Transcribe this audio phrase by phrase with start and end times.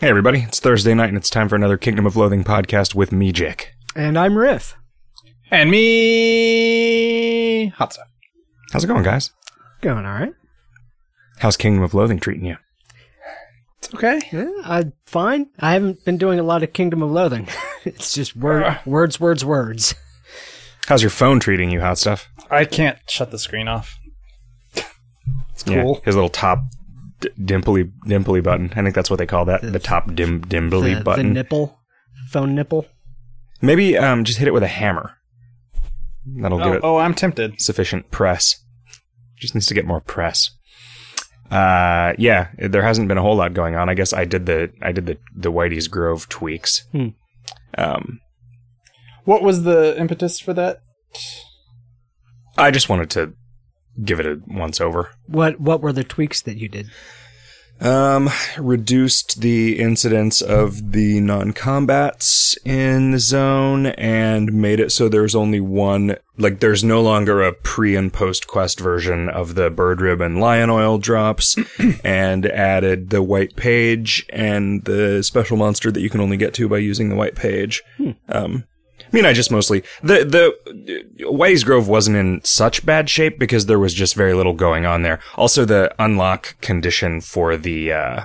[0.00, 0.40] Hey, everybody.
[0.42, 3.74] It's Thursday night, and it's time for another Kingdom of Loathing podcast with me, Jick.
[3.96, 4.76] And I'm Riff.
[5.50, 8.08] And me, hot stuff.
[8.72, 9.32] How's it going, guys?
[9.80, 10.34] Going all right.
[11.38, 12.58] How's Kingdom of Loathing treating you?
[13.78, 14.20] It's okay.
[14.30, 15.48] Yeah, I'm fine.
[15.58, 17.48] I haven't been doing a lot of Kingdom of Loathing.
[17.84, 18.78] it's just word, uh.
[18.86, 19.94] words, words, words.
[20.86, 22.28] How's your phone treating you, Hot Stuff?
[22.50, 23.98] I can't shut the screen off.
[24.74, 26.00] It's Yeah, cool.
[26.04, 26.60] his little top
[27.20, 28.70] d- dimply dimply button.
[28.76, 29.60] I think that's what they call that.
[29.62, 31.78] The, top dim dimbly The, the nipple,
[32.30, 32.86] phone nipple.
[33.60, 35.14] Maybe um, just hit it with a hammer.
[36.26, 37.60] That'll give Oh, it oh, I'm tempted.
[37.60, 38.62] sufficient press.
[39.36, 40.50] Just needs to get more press.
[41.50, 43.88] Uh, yeah, there hasn't been a whole lot going on.
[43.88, 46.84] I guess I did the I did the the Whitey's Grove tweaks.
[46.92, 47.08] Hmm.
[47.78, 48.20] Um,
[49.24, 50.80] What was the impetus for that?
[52.58, 53.32] I just wanted to
[54.04, 55.10] give it a once over.
[55.26, 56.88] What What were the tweaks that you did?
[57.80, 65.36] Um, reduced the incidence of the non-combats in the zone and made it so there's
[65.36, 70.00] only one, like there's no longer a pre and post quest version of the bird
[70.00, 71.56] rib and lion oil drops
[72.04, 76.68] and added the white page and the special monster that you can only get to
[76.68, 77.84] by using the white page.
[78.28, 78.77] Um, I
[79.12, 80.54] mean, I just mostly the the
[81.24, 85.02] Whitey's Grove wasn't in such bad shape because there was just very little going on
[85.02, 85.18] there.
[85.36, 88.24] Also, the unlock condition for the uh,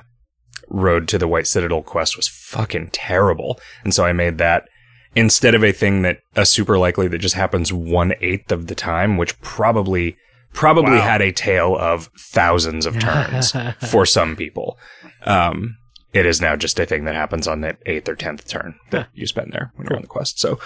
[0.69, 4.67] road to the White Citadel quest was fucking terrible, and so I made that
[5.15, 8.75] instead of a thing that a super likely that just happens one eighth of the
[8.75, 10.15] time, which probably
[10.53, 11.01] probably Wow.
[11.01, 13.53] had a tail of thousands of turns
[13.89, 14.77] for some people.
[15.25, 15.77] Um,
[16.13, 19.09] it is now just a thing that happens on the eighth or tenth turn that
[19.13, 20.39] you spend there when you're on the quest.
[20.39, 20.59] So,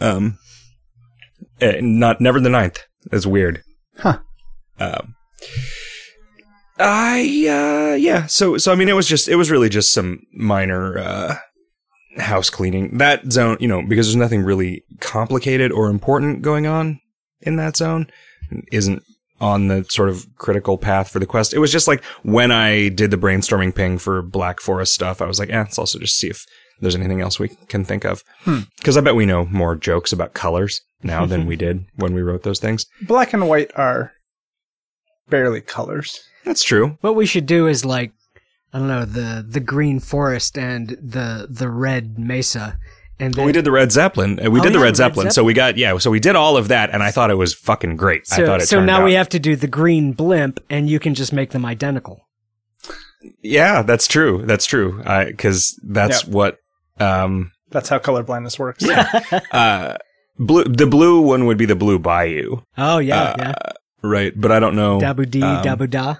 [0.00, 0.38] um,
[1.60, 2.84] eh, not never the ninth.
[3.10, 3.62] It's weird.
[3.98, 4.18] Huh.
[4.78, 5.14] Um,
[6.78, 8.26] I uh, yeah.
[8.26, 11.36] So so I mean, it was just it was really just some minor uh
[12.18, 12.98] house cleaning.
[12.98, 17.00] That zone, you know, because there's nothing really complicated or important going on
[17.40, 18.06] in that zone,
[18.70, 19.02] isn't
[19.42, 21.52] on the sort of critical path for the quest.
[21.52, 25.26] It was just like when I did the brainstorming ping for Black Forest stuff, I
[25.26, 26.46] was like, eh, let's also just see if
[26.80, 28.22] there's anything else we can think of.
[28.78, 32.22] Because I bet we know more jokes about colors now than we did when we
[32.22, 32.86] wrote those things.
[33.02, 34.12] Black and white are
[35.28, 36.20] barely colors.
[36.44, 36.98] That's true.
[37.00, 38.12] What we should do is like,
[38.72, 42.78] I don't know, the the green forest and the the red mesa,
[43.20, 44.44] and then we did the Red Zeppelin.
[44.44, 45.30] uh, We Oh, did the yeah, Red Red Zeppelin.
[45.30, 47.54] So we got, yeah, so we did all of that and I thought it was
[47.54, 48.22] fucking great.
[48.32, 49.04] I So, thought it so now out.
[49.04, 52.26] we have to do the green blimp, and you can just make them identical.
[53.42, 54.42] Yeah, that's true.
[54.44, 55.00] That's true.
[55.26, 56.30] Because that's Yeah.
[56.32, 56.56] what,
[56.98, 58.84] um, That's how color blindness works.
[59.52, 59.96] uh,
[60.38, 62.62] blue, the blue one would be the Blue Bayou.
[62.76, 63.54] Oh yeah, Uh, yeah.
[64.02, 64.32] Right.
[64.36, 64.98] But I don't know.
[65.00, 66.16] Dabu dee, um, dabu da.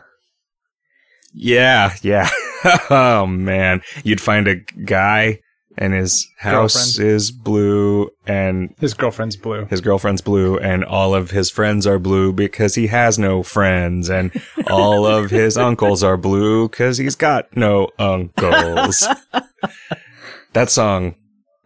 [1.34, 2.28] Yeah, yeah.
[2.90, 5.40] oh man, you'd find a guy
[5.78, 7.10] and his house Girlfriend.
[7.12, 9.64] is blue and His girlfriend's blue.
[9.66, 14.10] his girlfriend's blue and all of his friends are blue because he has no friends
[14.10, 14.30] and
[14.68, 19.06] all of his uncles are blue because he's got no uncles.
[20.52, 21.14] that song.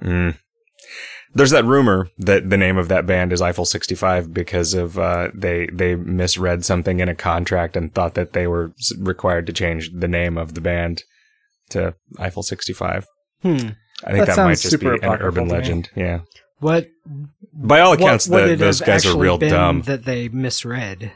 [0.03, 0.37] Mm.
[1.35, 5.29] There's that rumor that the name of that band is Eiffel 65 because of uh,
[5.35, 9.53] they they misread something in a contract and thought that they were s- required to
[9.53, 11.03] change the name of the band
[11.71, 13.07] to Eiffel 65.
[13.43, 13.69] Hmm.
[14.05, 15.91] I think That that, might just be an urban legend.
[15.95, 16.21] Yeah.
[16.59, 16.89] What?
[17.53, 19.83] By all accounts, what, what the, those guys are real been dumb.
[19.83, 21.13] That they misread.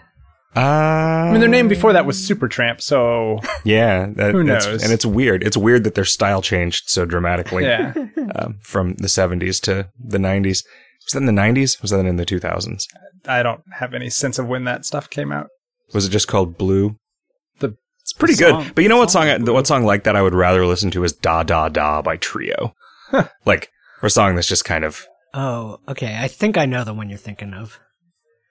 [0.57, 4.83] Uh, I mean, their name before that was Supertramp, so Yeah, that, Who knows?
[4.83, 5.45] and it's weird.
[5.45, 7.95] It's weird that their style changed so dramatically yeah.
[8.35, 10.65] um, from the '70s to the '90s.
[11.05, 11.81] Was that in the '90s?
[11.81, 12.83] Was that in the 2000s?
[13.27, 15.49] I don't have any sense of when that stuff came out.
[15.95, 16.97] Was it just called Blue?
[18.19, 18.75] The It's pretty the good.
[18.75, 19.43] but you know what song song?
[19.43, 22.17] is What song like that I would rather listen to is "Da Da Da" by
[22.17, 22.75] Trio.
[23.45, 23.71] like
[24.03, 26.19] or a song that's just kind of Oh, okay.
[26.21, 27.79] I think I know the one you're thinking of.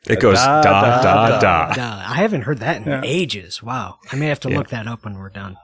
[0.08, 1.40] it goes Da, da da, da da.
[1.40, 1.74] da.
[1.74, 3.02] Duh, I haven't heard that in Yeah.
[3.04, 3.62] ages.
[3.62, 3.98] Wow.
[4.12, 4.58] I may have to Yeah.
[4.60, 5.58] look that up when we're done.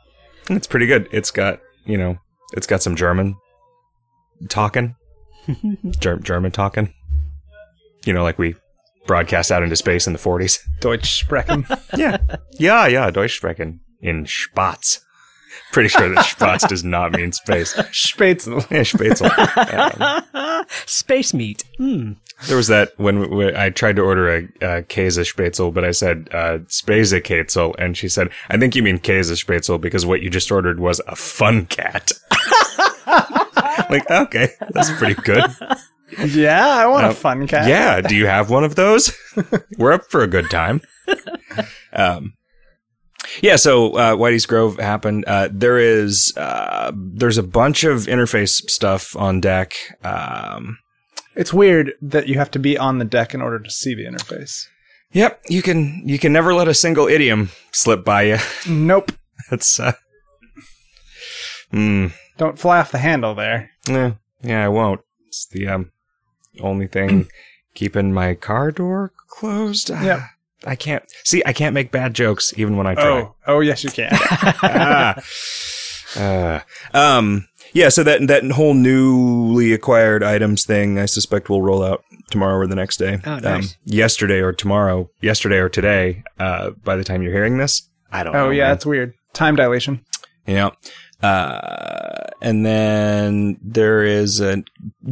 [0.50, 1.08] It's pretty good.
[1.12, 2.18] It's got you know,
[2.54, 3.36] it's got some German
[4.50, 4.96] talking,
[6.00, 6.94] Ger- German talking.
[8.06, 8.56] You know, like we
[9.08, 10.60] broadcast out into space in the 40s.
[10.82, 11.66] Deutsch sprechen.
[11.98, 12.18] Yeah,
[12.60, 13.10] yeah, yeah.
[13.12, 15.00] Deutsch sprechen in Spatz.
[15.72, 17.74] Pretty sure that Spatz does not mean space.
[17.74, 18.70] Spätzle.
[18.70, 20.62] Yeah, Spätzle.
[20.62, 21.64] Um, Space meat.
[21.78, 22.14] Hmm.
[22.48, 25.92] there was that when, when I tried to order a, a Käse Spätzle, but I
[25.92, 30.30] said uh, Kätzle, and she said, "I think you mean Käse Spätzle because what you
[30.30, 32.12] just ordered was a fun cat."
[33.90, 35.44] like, okay, that's pretty good.
[36.20, 37.68] Yeah, I want Uh, a fun cat.
[37.68, 39.12] Yeah, do you have one of those?
[39.78, 40.82] We're up for a good time.
[41.94, 42.34] Um,
[43.42, 45.26] Yeah, so uh, Whitey's Grove happened.
[45.28, 49.74] Uh, there is uh, there's a bunch of interface stuff on deck.
[50.04, 50.78] Um,
[51.36, 54.06] It's weird that you have to be on the deck in order to see the
[54.06, 54.68] interface.
[55.12, 58.38] yep, you can you can never let a single idiom slip by you.
[58.68, 59.12] Nope.
[59.50, 59.94] That's uh,
[61.74, 63.72] mm, Don't fly off the handle there.
[63.88, 65.02] yeah, yeah, I won't.
[65.28, 65.92] It's the um,
[66.62, 67.28] only thing
[67.76, 69.90] keeping my car door closed.
[69.90, 70.20] Yep.
[70.66, 71.44] I can't see.
[71.46, 73.06] I can't make bad jokes even when I try.
[73.06, 74.10] Oh, oh yes, you can.
[74.12, 75.22] ah.
[76.16, 76.60] Uh,
[76.94, 82.04] um, yeah, so that that whole newly acquired items thing, I suspect will roll out
[82.30, 83.20] tomorrow or the next day.
[83.26, 83.74] Oh, nice.
[83.74, 86.24] Um, yesterday or tomorrow, yesterday or today.
[86.40, 88.34] Uh, by the time you're hearing this, I don't.
[88.34, 88.72] know, oh yeah, man.
[88.72, 89.14] that's weird.
[89.34, 90.06] Time dilation.
[90.48, 90.72] Yeah.
[91.22, 94.64] Uh, and then there is a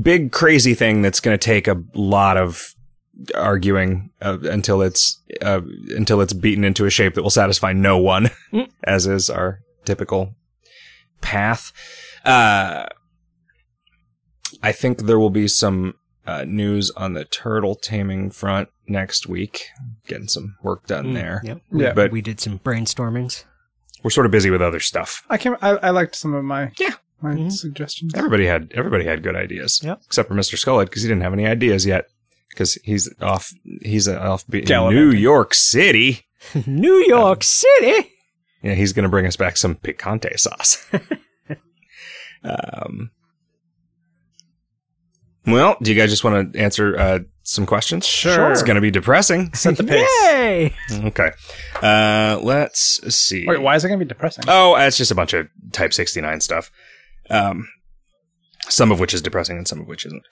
[0.02, 2.76] big crazy thing that's going to take a lot of
[3.36, 5.62] arguing uh, until it's uh,
[5.96, 8.70] until it's beaten into a shape that will satisfy no one, Mm.
[8.84, 10.36] as is our typical
[11.22, 11.72] path.
[12.26, 12.86] Uh,
[14.62, 15.96] I think there will be some
[16.26, 19.68] uh, news on the turtle taming front next week.
[20.08, 21.42] Getting some work done Mm, there.
[21.44, 21.62] Yep.
[21.74, 21.94] Yeah.
[21.94, 23.44] But we did some brainstormings.
[24.04, 25.24] we're sort of busy with other stuff.
[25.30, 25.56] I can.
[25.62, 26.96] I, I liked some of my Yeah.
[27.22, 27.52] my Mhm.
[27.52, 28.14] suggestions.
[28.16, 29.80] Everybody had everybody had good ideas.
[29.84, 30.02] Yep.
[30.06, 30.56] Except for Mr.
[30.58, 32.08] Skullhead because he didn't have any ideas yet
[32.54, 33.52] because he's off
[33.82, 36.26] he's off be- in New York City.
[36.68, 38.10] New York City.
[38.62, 40.86] Yeah, he's going to bring us back some picante sauce.
[42.44, 43.12] um
[45.46, 48.06] Well, do you guys just want to answer uh, some questions?
[48.06, 48.52] Sure.
[48.52, 49.54] It's going to be depressing.
[49.54, 50.08] Set the pace.
[50.24, 50.74] Yay!
[51.08, 51.32] Okay.
[51.82, 53.46] Uh let's see.
[53.48, 54.46] Wait, why is it going to be depressing?
[54.48, 56.72] Oh, it's just a bunch of Type 69 stuff.
[57.30, 57.68] Um,
[58.70, 60.24] some of which is depressing and some of which isn't.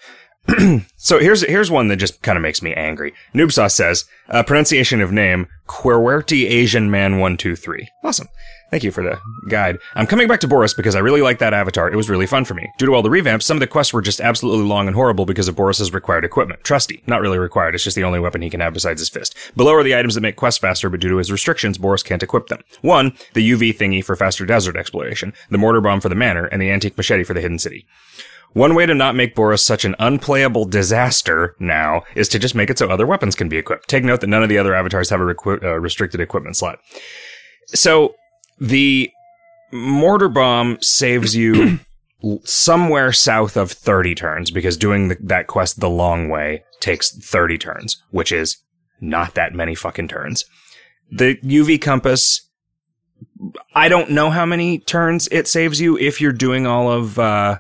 [0.97, 3.13] so here's here's one that just kind of makes me angry.
[3.33, 7.87] Noobsauce says, uh, pronunciation of name, Querwerty Asian Man 123.
[8.03, 8.27] Awesome.
[8.71, 9.79] Thank you for the guide.
[9.95, 11.91] I'm coming back to Boris because I really like that avatar.
[11.91, 12.71] It was really fun for me.
[12.77, 15.25] Due to all the revamps, some of the quests were just absolutely long and horrible
[15.25, 16.63] because of Boris's required equipment.
[16.63, 17.03] Trusty.
[17.05, 19.35] Not really required, it's just the only weapon he can have besides his fist.
[19.57, 22.23] Below are the items that make quests faster, but due to his restrictions, Boris can't
[22.23, 22.63] equip them.
[22.81, 26.61] One, the UV thingy for faster desert exploration, the mortar bomb for the manor, and
[26.61, 27.85] the antique machete for the hidden city.
[28.53, 32.69] One way to not make Boris such an unplayable disaster now is to just make
[32.69, 33.87] it so other weapons can be equipped.
[33.87, 36.79] Take note that none of the other avatars have a requi- uh, restricted equipment slot.
[37.67, 38.15] So
[38.59, 39.09] the
[39.71, 41.79] mortar bomb saves you
[42.43, 47.57] somewhere south of 30 turns because doing the, that quest the long way takes 30
[47.57, 48.57] turns, which is
[48.99, 50.45] not that many fucking turns.
[51.09, 52.49] The UV compass,
[53.73, 57.59] I don't know how many turns it saves you if you're doing all of, uh,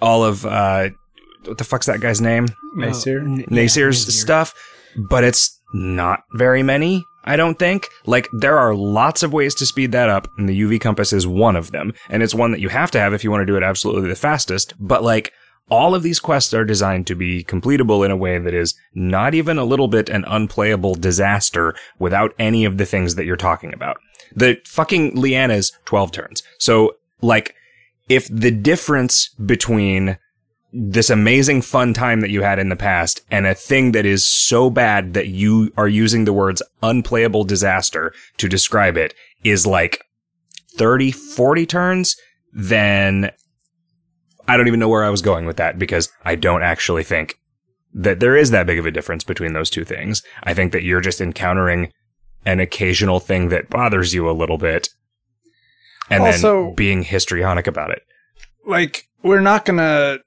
[0.00, 0.90] all of, uh,
[1.44, 2.46] what the fuck's that guy's name?
[2.76, 3.20] Gnasir.
[3.20, 4.10] Oh, n- yeah, Gnasir's Gnasir.
[4.10, 4.54] stuff,
[4.96, 7.04] but it's not very many.
[7.24, 7.88] I don't think.
[8.06, 11.26] Like, there are lots of ways to speed that up, and the UV compass is
[11.26, 11.92] one of them.
[12.08, 14.08] And it's one that you have to have if you want to do it absolutely
[14.08, 14.74] the fastest.
[14.78, 15.32] But, like,
[15.68, 19.34] all of these quests are designed to be completable in a way that is not
[19.34, 23.74] even a little bit an unplayable disaster without any of the things that you're talking
[23.74, 23.96] about.
[24.34, 26.42] The fucking Leanna's 12 turns.
[26.60, 27.56] So, like,
[28.08, 30.18] if the difference between
[30.72, 34.28] this amazing fun time that you had in the past and a thing that is
[34.28, 40.04] so bad that you are using the words unplayable disaster to describe it is like
[40.76, 42.16] 30, 40 turns,
[42.52, 43.30] then
[44.46, 47.38] I don't even know where I was going with that because I don't actually think
[47.94, 50.22] that there is that big of a difference between those two things.
[50.42, 51.92] I think that you're just encountering
[52.44, 54.90] an occasional thing that bothers you a little bit
[56.10, 58.02] and Also- then being histrionic about it.
[58.66, 60.20] Like, we're not going to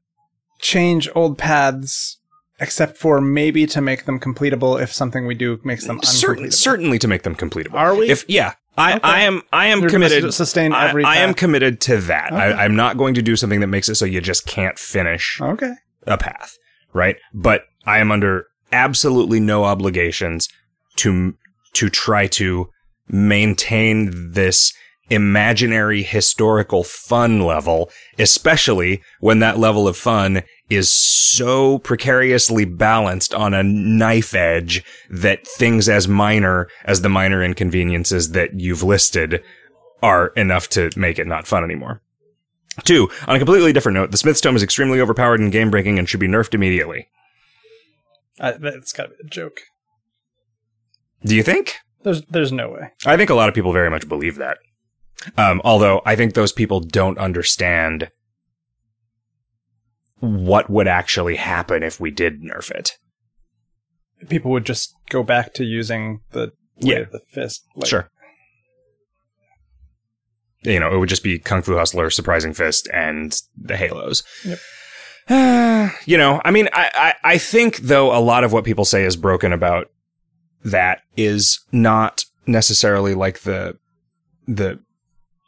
[0.59, 2.17] change old paths
[2.59, 6.53] except for maybe to make them completable if something we do makes them uncompletable.
[6.53, 7.75] certainly to make them completable.
[7.75, 8.09] Are we?
[8.09, 8.99] If yeah, I, Okay.
[9.03, 10.25] I am I am You're committed.
[10.25, 12.33] s- sustain every I, am committed to that.
[12.33, 12.41] Okay.
[12.41, 15.39] I, I'm not going to do something that makes it so you just can't finish
[15.41, 15.71] Okay.
[16.07, 16.57] a path,
[16.93, 17.15] right?
[17.33, 20.49] But I am under absolutely no obligations
[20.97, 21.35] to
[21.73, 22.69] to try to
[23.07, 24.73] maintain this
[25.09, 33.53] imaginary historical fun level, especially when that level of fun is so precariously balanced on
[33.53, 39.43] a knife edge that things as minor as the minor inconveniences that you've listed
[40.01, 42.01] are enough to make it not fun anymore.
[42.83, 45.99] Two, on a completely different note, the Smith's Tome is extremely overpowered and game breaking
[45.99, 47.09] and should be nerfed immediately.
[48.39, 49.61] I, that's got to be a joke.
[51.25, 51.75] Do you think?
[52.03, 52.91] There's there's no way.
[53.05, 54.59] I think a lot of people very much believe that.
[55.37, 58.09] Um, although I think those people don't understand
[60.19, 62.97] what would actually happen if we did nerf it.
[64.27, 67.03] People would just go back to using the Yeah.
[67.11, 67.63] the fist.
[67.75, 68.09] Like, sure.
[70.63, 74.23] You know, it would just be Kung Fu Hustler, Surprising Fist, and the Halos.
[75.29, 78.83] Uh, you know, I mean, I, I, I think though a lot of what people
[78.85, 79.87] say is broken about
[80.65, 83.77] that is not necessarily like the
[84.47, 84.79] the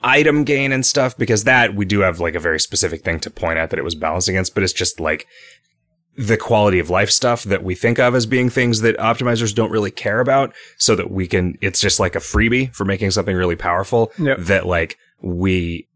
[0.04, 3.30] item gain and stuff because that we do have like a very specific thing to
[3.30, 5.28] point out that it was balanced against, but it's just like
[6.18, 9.72] the quality of life stuff that we think of as being things that optimizers don't
[9.72, 13.36] really care about so that we can it's just like a freebie for making something
[13.36, 14.38] really powerful Yep.
[14.40, 15.88] that like we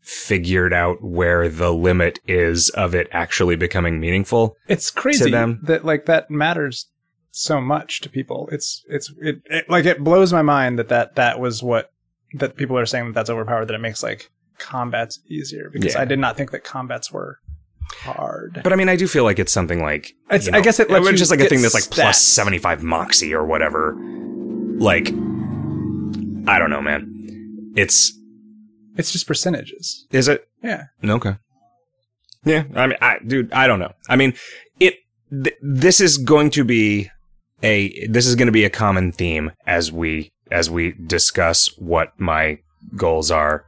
[0.00, 4.56] figured out where the limit is of it actually becoming meaningful.
[4.66, 5.60] It's crazy to them.
[5.64, 6.88] that like that matters
[7.30, 8.48] so much to people.
[8.50, 11.90] It's it's it, it like it blows my mind that that that was what
[12.34, 16.00] that people are saying that that's overpowered that it makes like combats easier because Yeah.
[16.02, 17.38] I did not think that combats were
[18.00, 18.60] hard.
[18.62, 20.90] But I mean, I do feel like it's something like It's- you I guess it
[20.90, 22.16] lets it's just like a thing that's like stats.
[22.16, 23.96] seventy five moxie or whatever.
[24.78, 25.08] Like,
[26.46, 27.72] I don't know, man.
[27.76, 28.12] It's
[28.96, 30.06] It's just percentages.
[30.10, 30.84] is it Yeah.
[31.04, 31.36] okay?
[32.44, 33.92] Yeah, I mean, I, dude, I don't know.
[34.08, 34.32] I mean,
[34.80, 34.94] it.
[35.30, 37.10] Th- this is going to be
[37.62, 38.06] a.
[38.06, 42.58] This is going to be a common theme as we as we discuss what my
[42.96, 43.64] goals are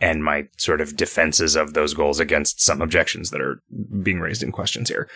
[0.00, 3.60] and my sort of defenses of those goals against some objections that are
[4.02, 5.08] being raised in questions here.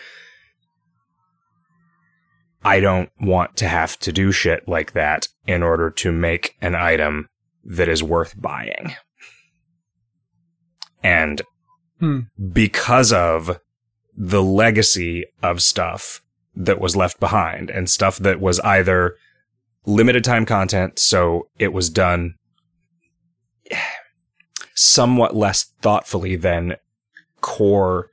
[2.63, 6.75] I don't want to have to do shit like that in order to make an
[6.75, 7.27] item
[7.63, 8.95] that is worth buying.
[11.03, 11.41] And
[12.01, 12.21] Hmm.
[12.51, 13.59] because of
[14.17, 16.21] the legacy of stuff
[16.55, 19.15] that was left behind and stuff that was either
[19.85, 22.35] limited time content, so it was done
[24.75, 26.75] somewhat less thoughtfully than
[27.41, 28.09] core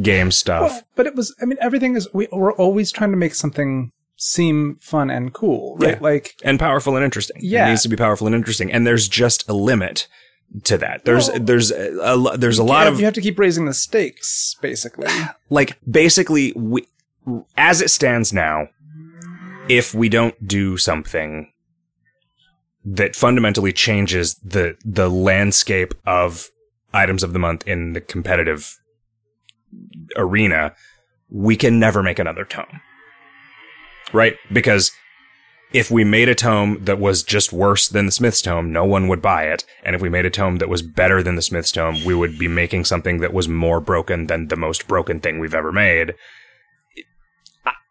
[0.00, 0.70] game stuff.
[0.70, 1.34] Well, but it was.
[1.40, 2.08] I mean, everything is.
[2.12, 5.94] We, we're always trying to make something seem fun and cool, right?
[5.94, 5.98] Yeah.
[6.00, 7.38] Like and powerful and interesting.
[7.40, 7.66] Yeah.
[7.66, 8.70] It needs to be powerful and interesting.
[8.70, 10.08] And there's just a limit
[10.64, 11.04] to that.
[11.04, 13.64] There's Well, there's a, a there's a lot yeah, of you have to keep raising
[13.64, 15.08] the stakes, basically.
[15.50, 16.86] like basically we,
[17.56, 18.68] as it stands now,
[19.68, 21.52] if we don't do something
[22.84, 26.48] that fundamentally changes the the landscape of
[26.92, 28.78] items of the month in the competitive
[30.16, 30.74] arena,
[31.30, 32.80] we can never make another tome.
[34.12, 34.36] Right?
[34.50, 34.90] Because
[35.72, 39.06] if we made a tome that was just worse than the Smith's tome, no one
[39.08, 39.64] would buy it.
[39.82, 42.38] And if we made a tome that was better than the Smith's tome, we would
[42.38, 46.14] be making something that was more broken than the most broken thing we've ever made.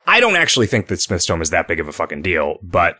[0.07, 2.97] I- don't actually think that Smith's tome is that big of a fucking deal, but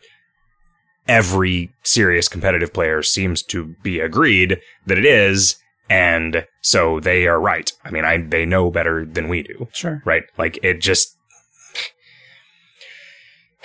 [1.08, 5.56] every serious competitive player seems to be agreed that it is,
[5.88, 7.72] and so they are right.
[7.84, 10.02] I mean, I they know better than we do Sure.
[10.04, 10.24] right?
[10.36, 11.16] Like it just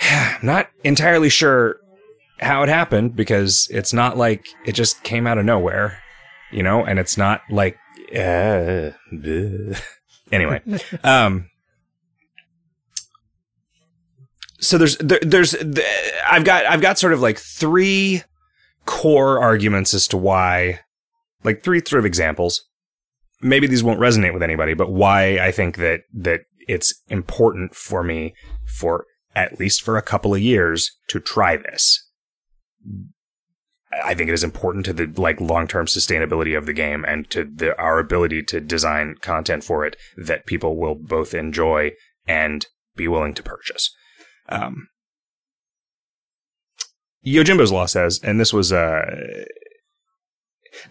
[0.00, 1.76] I'm not entirely sure
[2.40, 5.98] how it happened because it's not like it just came out of nowhere,
[6.50, 7.78] you know, and it's not like
[8.14, 8.90] uh,
[10.32, 10.60] anyway.
[11.04, 11.50] Um
[14.64, 15.86] so there's there, there's th-
[16.30, 18.22] I've got I've got sort of like three
[18.86, 20.80] core arguments as to why
[21.42, 22.64] like three sort of examples
[23.44, 28.02] maybe these won't resonate with anybody, but why I think that that it's important for
[28.02, 28.34] me
[28.66, 29.04] for
[29.36, 32.00] at least for a couple of years to try this.
[34.02, 37.44] I think it is important to the like long-term sustainability of the game and to
[37.44, 41.92] the our ability to design content for it that people will both enjoy
[42.26, 42.66] and
[42.96, 43.94] be willing to purchase.
[44.48, 44.88] Um,
[47.26, 49.46] Yojimbo's Law says, and this was a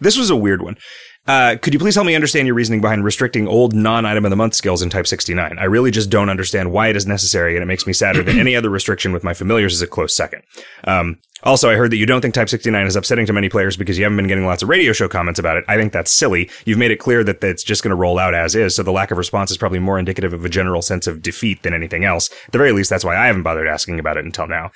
[0.00, 0.76] this was a weird one.
[1.26, 4.36] Uh, could you please help me understand your reasoning behind restricting old non-item of the
[4.36, 5.58] month skills in Type 69?
[5.58, 8.38] I really just don't understand why it is necessary, and it makes me sadder than
[8.38, 10.42] any other restriction with my familiars is a close second.
[10.84, 13.76] Um, also, I heard that you don't think Type 69 is upsetting to many players
[13.76, 15.64] because you haven't been getting lots of radio show comments about it.
[15.66, 16.50] I think that's silly.
[16.66, 18.92] You've made it clear that it's just going to roll out as is, so the
[18.92, 22.04] lack of response is probably more indicative of a general sense of defeat than anything
[22.04, 22.30] else.
[22.46, 24.72] At the very least, that's why I haven't bothered asking about it until now.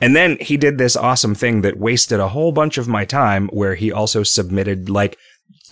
[0.00, 3.48] And then he did this awesome thing that wasted a whole bunch of my time
[3.48, 5.18] where he also submitted like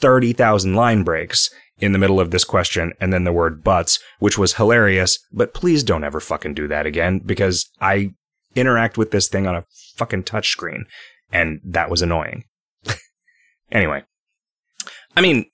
[0.01, 4.39] 30,000 line breaks in the middle of this question and then the word butts, which
[4.39, 5.19] was hilarious.
[5.33, 8.13] But please don't ever fucking do that again because I
[8.55, 9.65] interact with this thing on a
[9.97, 10.83] fucking touchscreen
[11.33, 12.45] and that was annoying.
[13.73, 14.03] anyway,
[15.17, 15.47] I mean,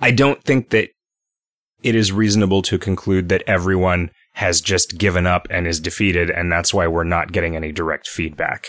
[0.00, 0.88] I don't think that
[1.82, 6.50] it is reasonable to conclude that everyone has just given up and is defeated, and
[6.50, 8.68] that's why we're not getting any direct feedback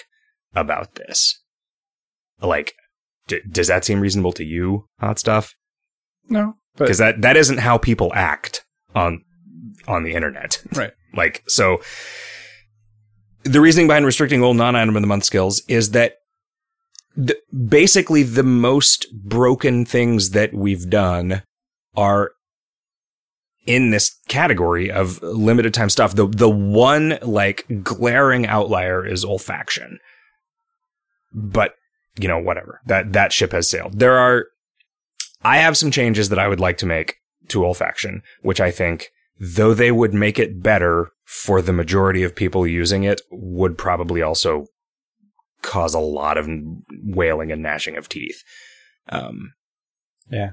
[0.56, 1.40] about this.
[2.42, 2.74] Like,
[3.28, 5.54] d- does that seem reasonable to you, hot stuff?
[6.30, 8.64] No, Because that that isn't how people act
[8.96, 9.24] on
[9.88, 10.62] on the internet.
[10.74, 10.92] right.
[11.16, 11.82] Like, so
[13.44, 16.16] the reasoning behind restricting old non-item of the month skills is that
[17.16, 17.38] the,
[17.68, 21.44] basically the most broken things that we've done
[21.96, 22.32] are
[23.66, 26.16] in this category of limited time stuff.
[26.16, 29.98] The the one like glaring outlier is olfaction.
[31.34, 31.74] But,
[32.20, 32.82] you know, whatever.
[32.86, 34.00] That that ship has sailed.
[34.00, 34.46] There are
[35.44, 37.16] I have some changes that I would like to make
[37.50, 42.36] to olfaction, which I think though they would make it better for the majority of
[42.36, 44.66] people using it, would probably also
[45.62, 46.48] cause a lot of
[47.04, 48.44] wailing and gnashing of teeth.
[49.10, 49.54] Um,
[50.30, 50.52] Yeah.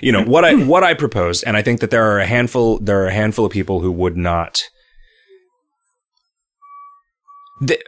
[0.00, 2.78] you know what I what I propose, and I think that there are a handful
[2.78, 4.62] there are a handful of people who would not.
[7.60, 7.78] The,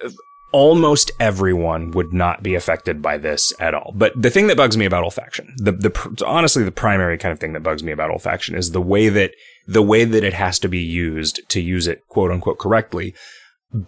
[0.52, 3.92] almost everyone would not be affected by this at all.
[3.94, 7.38] But the thing that bugs me about olfaction, the the honestly the primary kind of
[7.40, 9.32] thing that bugs me about olfaction is the way that
[9.66, 13.14] the way that it has to be used to use it quote unquote correctly,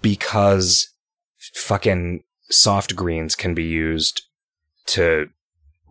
[0.02, 0.88] because
[1.54, 4.22] fucking soft greens can be used
[4.86, 5.28] to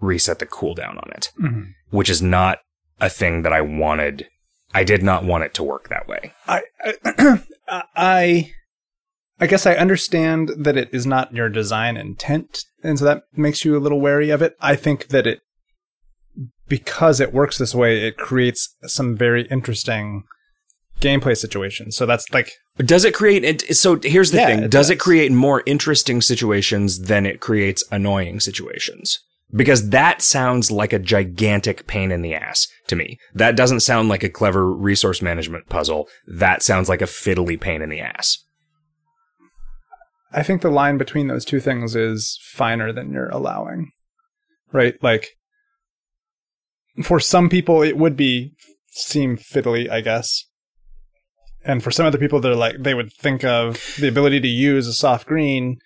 [0.01, 1.67] reset the cooldown on it, Mhm.
[1.89, 2.59] which is not
[2.99, 4.27] a thing that I wanted.
[4.73, 6.33] I did not want it to work that way.
[6.47, 6.61] I,
[7.05, 7.43] I
[7.95, 8.51] I
[9.39, 13.63] I guess I understand that it is not your design intent, and so that makes
[13.63, 14.55] you a little wary of it.
[14.59, 15.41] I think that it
[16.67, 20.23] because it works this way, it creates some very interesting
[20.99, 21.95] gameplay situations.
[21.95, 23.75] So that's like Does it create it?
[23.77, 27.83] So here's the Yeah, thing: it does it create more interesting situations than it creates
[27.91, 29.19] annoying situations?
[29.55, 33.17] Because that sounds like a gigantic pain in the ass to me.
[33.33, 36.09] That doesn't sound like a clever resource management puzzle.
[36.27, 38.39] That sounds like a fiddly pain in the ass.
[40.31, 43.91] I think the line between those two things is finer than you're allowing.
[44.71, 45.01] Right?
[45.01, 45.29] Like
[47.03, 48.53] for some people it would be
[48.89, 50.45] seem fiddly, I guess.
[51.63, 54.87] And for some other people they're like they would think of the ability to use
[54.87, 55.77] a soft green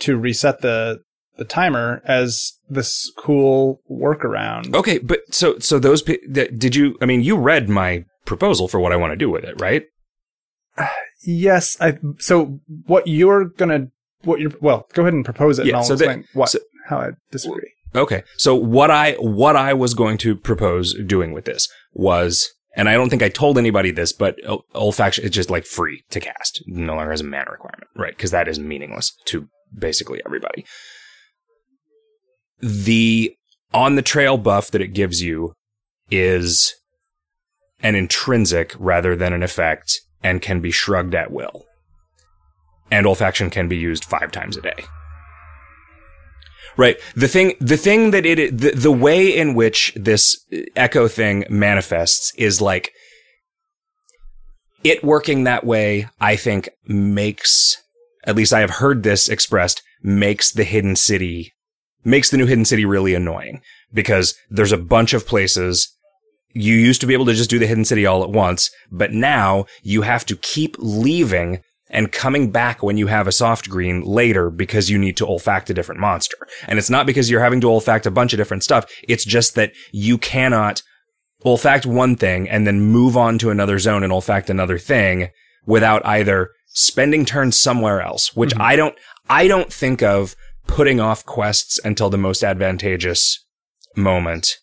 [0.00, 1.00] to reset the
[1.36, 4.74] the timer as this cool workaround.
[4.74, 6.96] Okay, but so so those that- did you?
[7.00, 9.84] I mean, you read my proposal for what I want to do with it, right?
[11.24, 13.90] Yes, I so what you're going to
[14.22, 16.50] what you're well, go ahead and propose it Yeah, and I'll so that- explain what
[16.50, 17.72] so- how I disagree.
[17.94, 18.22] Okay.
[18.36, 22.94] So what I what I was going to propose doing with this was and I
[22.94, 26.62] don't think I told anybody this, but ol- olfaction is just like free to cast.
[26.66, 28.14] No longer has a mana requirement, right?
[28.16, 30.64] Because that is meaningless to basically everybody.
[32.60, 33.34] The
[33.72, 35.52] on the trail buff that it gives you
[36.10, 36.74] is
[37.82, 41.66] an intrinsic rather than an effect and can be shrugged at will.
[42.90, 44.84] And olfaction can be used five times a day.
[46.76, 46.96] Right.
[47.16, 50.44] The thing, the thing that it, the, the way in which this
[50.76, 52.92] echo thing manifests is like
[54.84, 57.82] it working that way, I think makes,
[58.24, 61.52] at least I have heard this expressed, makes the hidden city,
[62.04, 63.60] makes the new hidden city really annoying
[63.92, 65.96] because there's a bunch of places
[66.54, 69.12] you used to be able to just do the hidden city all at once, but
[69.12, 74.02] now you have to keep leaving and coming back when you have a soft green
[74.02, 76.36] later because you need to olfact a different monster.
[76.66, 78.90] And it's not because you're having to olfact a bunch of different stuff.
[79.08, 80.82] It's just that you cannot
[81.44, 85.30] olfact one thing and then move on to another zone and olfact another thing
[85.66, 88.62] without either spending turns somewhere else, which mm-hmm.
[88.62, 88.94] I don't,
[89.30, 93.44] I don't think of putting off quests until the most advantageous
[93.96, 94.58] moment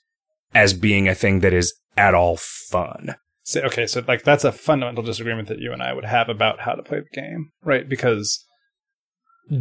[0.55, 3.15] as being a thing that is at all fun.
[3.43, 6.61] So, okay, so like that's a fundamental disagreement that you and I would have about
[6.61, 7.87] how to play the game, right?
[7.87, 8.43] Because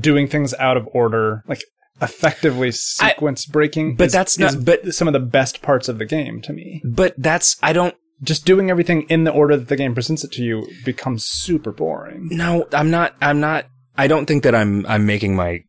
[0.00, 1.62] doing things out of order, like
[2.00, 6.06] effectively sequence breaking, but is- that's not- but- some of the best parts of the
[6.06, 6.80] game to me.
[6.84, 10.30] But that's, I don't, Just doing everything in the order that the game presents it
[10.32, 12.28] to you becomes super boring.
[12.30, 13.14] No, I'm not.
[13.20, 13.66] I'm not.
[13.98, 14.86] I don't think that I'm.
[14.86, 15.60] I'm making my.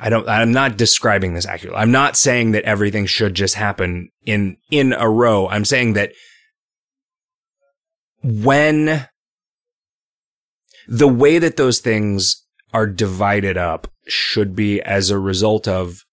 [0.00, 0.28] I don't.
[0.28, 1.80] I'm not describing this accurately.
[1.80, 5.48] I'm not saying that everything should just happen in in a row.
[5.48, 6.12] I'm saying that
[8.22, 9.06] when
[10.88, 16.04] the way that those things are divided up should be as a result of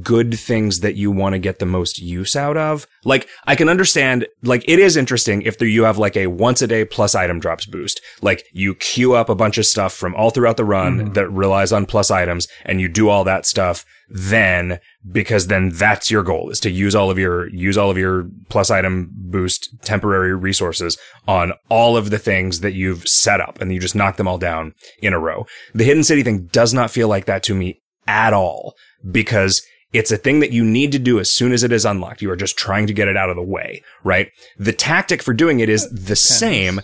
[0.00, 2.86] good things that you want to get the most use out of.
[3.04, 6.62] Like, I can understand, like, it is interesting if there, you have like a once
[6.62, 8.00] a day plus item drops boost.
[8.22, 11.12] Like, you queue up a bunch of stuff from all throughout the run mm-hmm.
[11.12, 14.78] that relies on plus items and you do all that stuff then
[15.10, 18.28] because then that's your goal is to use all of your, use all of your
[18.48, 23.72] plus item boost temporary resources on all of the things that you've set up and
[23.72, 25.46] you just knock them all down in a row.
[25.74, 28.74] The hidden city thing does not feel like that to me at all
[29.10, 29.62] because
[29.94, 32.20] it's a thing that you need to do as soon as it is unlocked.
[32.20, 34.28] You are just trying to get it out of the way, right?
[34.58, 36.80] The tactic for doing it is the same.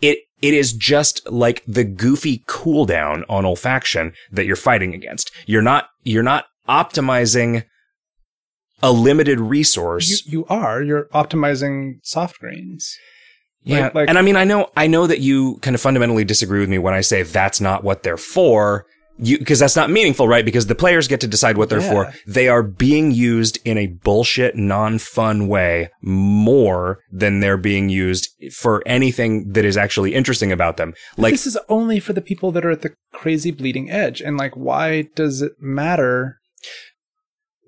[0.00, 5.30] It, it is just like the goofy cooldown on olfaction that you're fighting against.
[5.46, 7.64] You're not, you're not optimizing
[8.82, 10.22] a limited resource.
[10.26, 10.82] You, you are.
[10.82, 12.94] You're optimizing soft greens.
[13.62, 13.82] yeah.
[13.84, 16.60] right, like- and I mean, I know, I know that you kind of fundamentally disagree
[16.60, 18.86] with me when I say that's not what they're for.
[19.22, 20.44] You, cause that's not meaningful, right?
[20.44, 21.90] Because the players get to decide what they're Yeah.
[21.90, 22.12] for.
[22.26, 28.82] They are being used in a bullshit, non-fun way more than they're being used for
[28.86, 30.94] anything that is actually interesting about them.
[31.16, 34.20] Like, this is only for the people that are at the crazy bleeding edge.
[34.20, 36.38] And like, why does it matter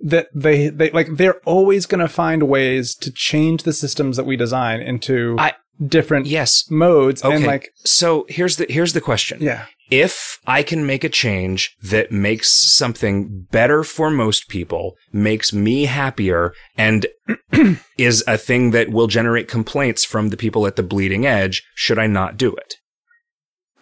[0.01, 4.25] that they, they like, they're always going to find ways to change the systems that
[4.25, 6.65] we design into I- different yes.
[6.71, 7.25] modes.
[7.25, 7.37] Okay.
[7.37, 9.41] And like, so here's the, here's the question.
[9.41, 9.67] yeah.
[9.93, 15.85] If I can make a change that makes something better for most people, makes me
[15.85, 17.07] happier, and
[17.99, 21.99] is a thing that will generate complaints from the people at the bleeding edge, should
[21.99, 22.77] I not do it?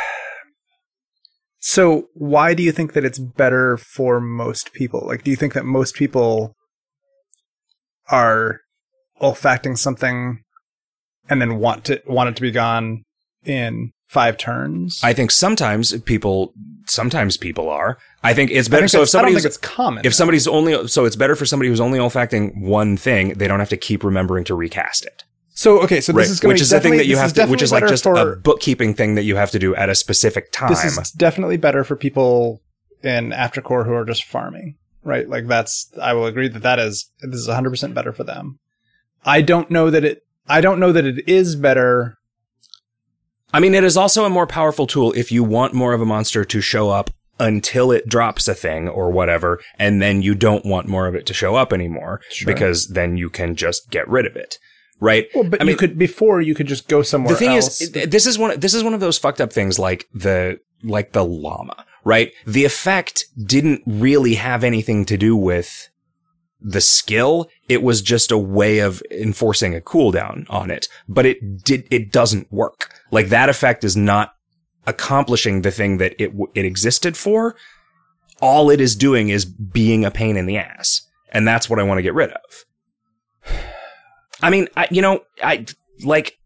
[1.61, 5.05] So why do you think that it's better for most people?
[5.05, 6.55] Like, do you think that most people
[8.11, 8.61] are
[9.21, 10.45] olfacting something
[11.29, 13.03] and then want to want it to be gone
[13.45, 15.01] in five turns?
[15.05, 16.53] I think sometimes people,
[16.87, 17.99] sometimes people are.
[18.23, 18.83] I think it's better.
[18.83, 20.05] think So if that's- I don't somebody's, think it's common.
[20.05, 23.35] if somebody's only, so it's better for somebody who's only olfacting one thing.
[23.35, 25.23] They don't have to keep remembering to recast it.
[25.55, 26.31] so okay, so this Right.
[26.31, 28.15] is going Which is the thing that you have to, which is like just for,
[28.33, 30.69] a bookkeeping thing that you have to do at a specific time.
[30.71, 32.63] This is definitely better for people
[33.03, 35.29] in aftercore who are just farming, right?
[35.29, 38.59] Like that's I will agree that that is this is 100% better for them.
[39.25, 42.18] I don't know that it I don't know that it is better.
[43.53, 46.07] I mean, it is also a more powerful tool if you want more of a
[46.07, 50.67] monster to show up until it drops a thing or whatever, and then you don't
[50.67, 52.53] want more of it to show up anymore Sure.
[52.53, 54.59] because then you can just get rid of it,
[55.01, 55.29] right?
[55.35, 57.81] Well, but I you mean- could before you could just go somewhere the thing else.
[57.81, 58.59] is, this is one.
[58.59, 62.33] This is one of those fucked up things, like the like the llama, right?
[62.47, 65.89] The effect didn't really have anything to do with
[66.61, 67.49] the skill.
[67.69, 71.87] It was just a way of enforcing a cooldown on it, but it did.
[71.91, 72.93] It doesn't work.
[73.11, 74.33] Like that effect is not
[74.87, 77.57] accomplishing the thing that it it existed for.
[78.41, 81.83] All it is doing is being a pain in the ass, and that's what I
[81.83, 83.53] want to get rid of.
[84.43, 85.67] I mean, I, you know, I
[86.05, 86.39] like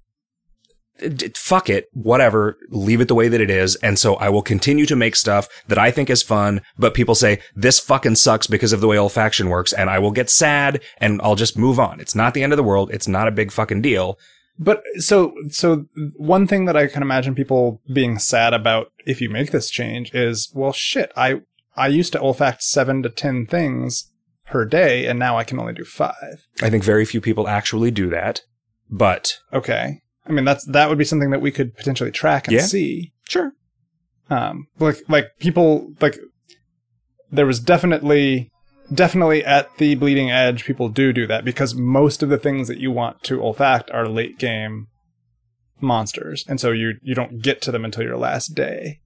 [1.35, 3.77] fuck it, whatever, leave it the way that it is.
[3.77, 7.15] And so I will continue to make stuff that I think is fun, but people
[7.15, 9.73] say this fucking sucks because of the way olfaction works.
[9.73, 12.01] And I will get sad and I'll just move on.
[12.01, 12.91] It's not the end of the world.
[12.93, 14.19] It's not a big fucking deal.
[14.59, 15.87] But so so
[16.17, 20.15] one thing that I can imagine people being sad about if you make this change
[20.15, 21.41] is well shit I
[21.77, 24.13] I used to olfact 7 to 10 things
[24.47, 26.15] per day and now I can only do 5.
[26.63, 28.43] I think very few people actually do that,
[28.91, 30.01] but Okay.
[30.27, 32.67] I mean that's that would be something that we could potentially track and Yeah.
[32.67, 33.13] see.
[33.27, 33.53] sure.
[34.31, 36.19] Um like like people like
[37.31, 38.52] there was definitely
[38.93, 42.79] definitely at the bleeding edge people do do that because most of the things that
[42.79, 44.89] you want to olfact are late game
[45.81, 49.01] monsters and so you you don't get to them until your last day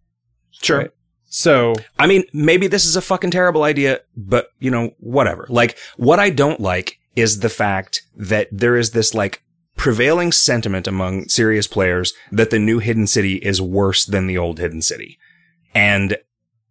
[0.62, 0.78] Sure.
[0.78, 0.90] Right.
[1.26, 5.46] so I mean, maybe this is a fucking terrible idea, but you know, whatever.
[5.48, 9.42] Like, what I don't like is the fact that there is this like
[9.76, 14.58] prevailing sentiment among serious players that the new Hidden City is worse than the old
[14.58, 15.18] Hidden City.
[15.74, 16.16] And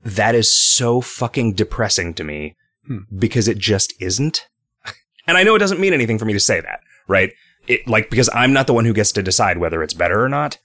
[0.04, 2.56] that is so fucking depressing to me
[2.88, 2.98] Hmm.
[3.18, 4.48] because it just isn't.
[5.28, 7.32] And I know it doesn't mean anything for me to say that, right?
[7.68, 10.30] It, like, because I'm not the one who gets to decide whether it's better or
[10.30, 10.60] not,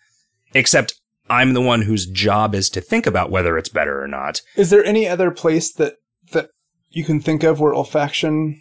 [0.53, 4.43] except I'm the one whose job is to think about whether it's better or not.
[4.57, 5.95] is there any other place that
[6.33, 6.51] that
[6.91, 8.61] you can think of where olfaction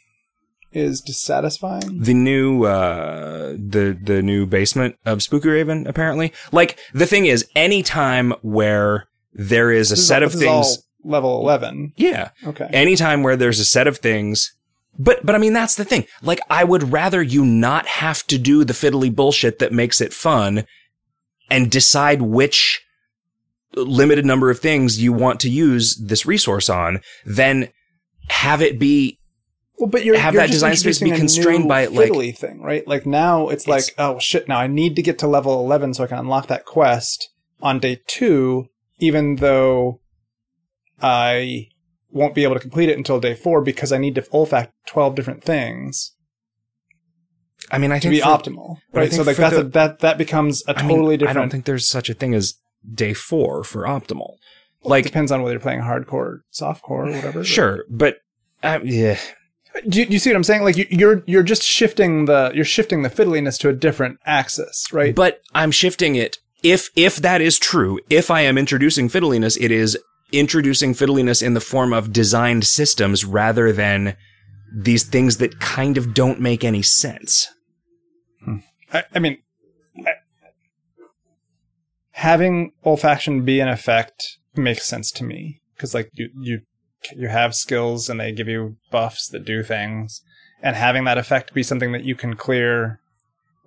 [0.71, 6.31] is dissatisfying the new uh the the new basement of Spookyraven apparently.
[6.53, 10.41] Like the thing is anytime where there is a This is set all- of this
[10.43, 14.53] is all things level 11 yeah, okay anytime where there's a set of things
[14.99, 16.05] but but I mean that's the thing.
[16.21, 20.13] Like I would rather you not have to do the fiddly bullshit that makes it
[20.13, 20.65] fun
[21.49, 22.83] and decide which
[23.75, 27.69] limited number of things you want to use this resource on than
[28.29, 29.17] have it be
[29.77, 32.85] Well, but you're have you're that design space be constrained by, like- fiddly thing, right?
[32.85, 34.49] Like now it's like, oh shit!
[34.49, 37.29] Now I need to get to level eleven so I can unlock that quest
[37.61, 40.01] on day two, even though
[41.01, 41.67] I
[42.11, 45.15] won't be able to complete it until day four because I need to olfact twelve
[45.15, 46.13] different things
[47.71, 49.11] I mean I to think be for- optimal, right?
[49.11, 51.37] So like that's the- a, that that becomes a totally I different.
[51.37, 52.55] I don't think there's such a thing as
[52.93, 54.35] day four for optimal.
[54.83, 57.43] it Like, depends on whether you're playing hardcore, softcore, or whatever.
[57.43, 58.17] sure, but
[58.63, 59.19] uh, yeah,
[59.87, 60.63] Do you, do you see what I'm saying?
[60.63, 64.91] Like you, you're you're just shifting the you're shifting the fiddliness to a different axis,
[64.91, 65.13] right?
[65.13, 69.69] but I'm shifting it if if that is true, if I am introducing fiddliness, it
[69.71, 69.97] is
[70.31, 74.15] introducing fiddliness in the form of designed systems rather than
[74.73, 77.49] these things that kind of don't make any sense.
[78.43, 78.57] Hmm.
[78.93, 79.37] I, I mean,
[80.05, 80.11] I,
[82.11, 86.61] having olfaction be an effect makes sense to me because, like, you you
[87.15, 90.21] you have skills and they give you buffs that do things,
[90.61, 92.99] and having that effect be something that you can clear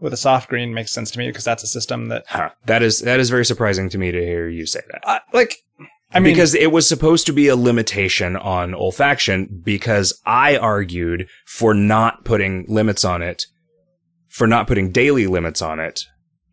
[0.03, 2.51] with a soft green makes sense to me because that's a system that, Huh.
[2.67, 5.01] That is that is very surprising to me to hear you say that.
[5.05, 5.57] I like.
[6.15, 11.29] I mean, because it was supposed to be a limitation on olfaction because I argued
[11.47, 13.47] for not putting limits on it,
[14.29, 16.05] for not putting daily limits on it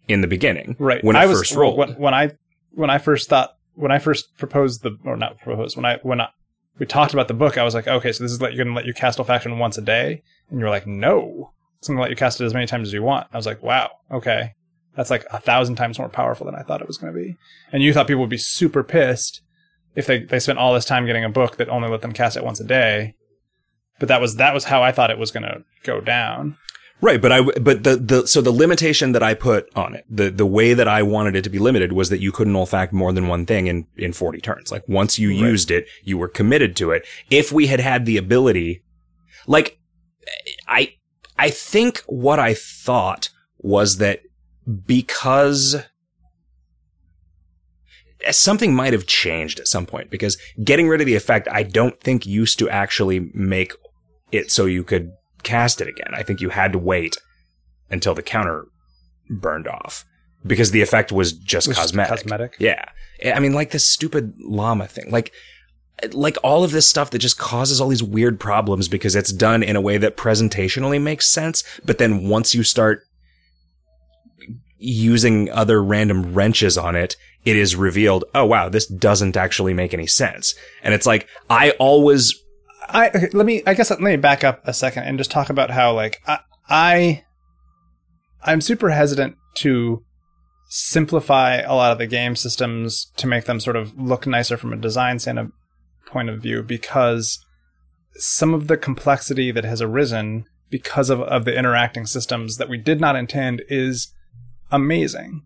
[0.07, 0.75] in the beginning.
[0.79, 1.03] right.
[1.03, 1.77] When I was first rolled.
[1.77, 2.31] when, when I
[2.71, 6.19] when I first thought when I first proposed the or not proposed when I when
[6.19, 6.29] I,
[6.77, 8.73] we talked about the book I was like okay so this is let you're going
[8.73, 10.23] to let you cast olfaction once a day?
[10.49, 11.53] And you were like no.
[11.77, 13.27] It's going to let you cast it as many times as you want.
[13.31, 14.53] I was like wow okay.
[14.95, 17.37] That's like a thousand times more powerful than I thought it was going to be.
[17.71, 19.41] And you thought people would be super pissed
[19.95, 22.37] if they they spent all this time getting a book that only let them cast
[22.37, 23.15] it once a day
[23.99, 26.57] but that was that was how I thought it was going to go down
[27.01, 30.29] Right, but I but the the so the limitation that I put on it, the
[30.29, 33.13] the way that I wanted it to be limited was that you couldn't olfact more
[33.13, 34.69] than one thing in in 40 turns.
[34.69, 37.07] Like once you used it, you were committed to it.
[37.29, 38.83] If we had had the ability
[39.47, 39.79] like
[40.67, 40.95] I
[41.37, 44.21] I think what I thought was that
[44.85, 45.77] because
[48.31, 51.99] something might have changed at some point because getting rid of the effect I don't
[51.99, 53.73] think used to actually make
[54.31, 55.11] it so you could
[55.43, 56.13] cast it again.
[56.13, 57.17] I think you had to wait
[57.89, 58.67] until the counter
[59.29, 60.05] burned off
[60.45, 62.09] because the effect was just was cosmetic.
[62.09, 62.55] cosmetic.
[62.59, 62.85] Yeah.
[63.25, 65.11] I mean, like this stupid llama thing.
[65.11, 65.33] Like,
[66.13, 69.63] like all of this stuff that just causes all these weird problems because it's done
[69.63, 71.63] in a way that presentationally makes sense.
[71.83, 73.03] But then once you start
[74.77, 77.17] using other random wrenches on it,
[77.49, 80.53] it is revealed, oh wow, this doesn't actually make any sense.
[80.83, 82.33] And it's like, I always
[82.89, 83.61] I okay, let me.
[83.65, 86.39] I guess let me back up a second and just talk about how like I,
[86.67, 87.23] I
[88.43, 90.03] I'm super hesitant to
[90.69, 94.73] simplify a lot of the game systems to make them sort of look nicer from
[94.73, 95.53] a design standpoint
[96.05, 97.45] point of view because
[98.15, 102.77] some of the complexity that has arisen because of, of the interacting systems that we
[102.77, 104.11] did not intend is
[104.71, 105.43] amazing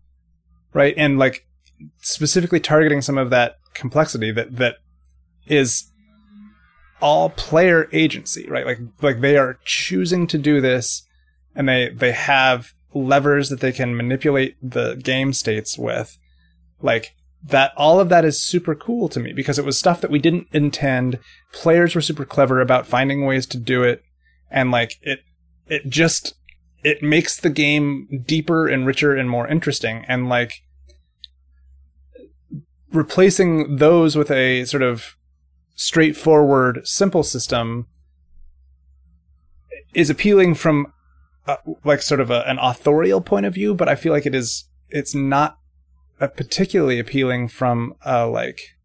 [0.74, 1.46] right and like
[2.00, 4.78] specifically targeting some of that complexity that that
[5.48, 5.92] is
[7.02, 8.66] all player agency, right?
[8.66, 11.06] Like like they are choosing to do this
[11.56, 16.18] and they they have levers that they can manipulate the game states with.
[16.82, 20.12] Like that all of that is super cool to me because it was stuff that
[20.12, 21.20] we didn't intend.
[21.52, 24.04] Players were super clever about finding ways to do it
[24.50, 25.20] and like it
[25.68, 26.36] it just
[26.84, 30.62] it makes the game deeper and richer and more interesting and like
[32.94, 35.18] replacing those with a sort of
[35.76, 37.88] straightforward, simple system
[39.94, 40.94] is appealing from
[41.48, 44.36] uh, like sort of a, an authorial point of view, but I feel like it
[44.36, 45.58] is it's not
[46.20, 48.78] particularly appealing from a like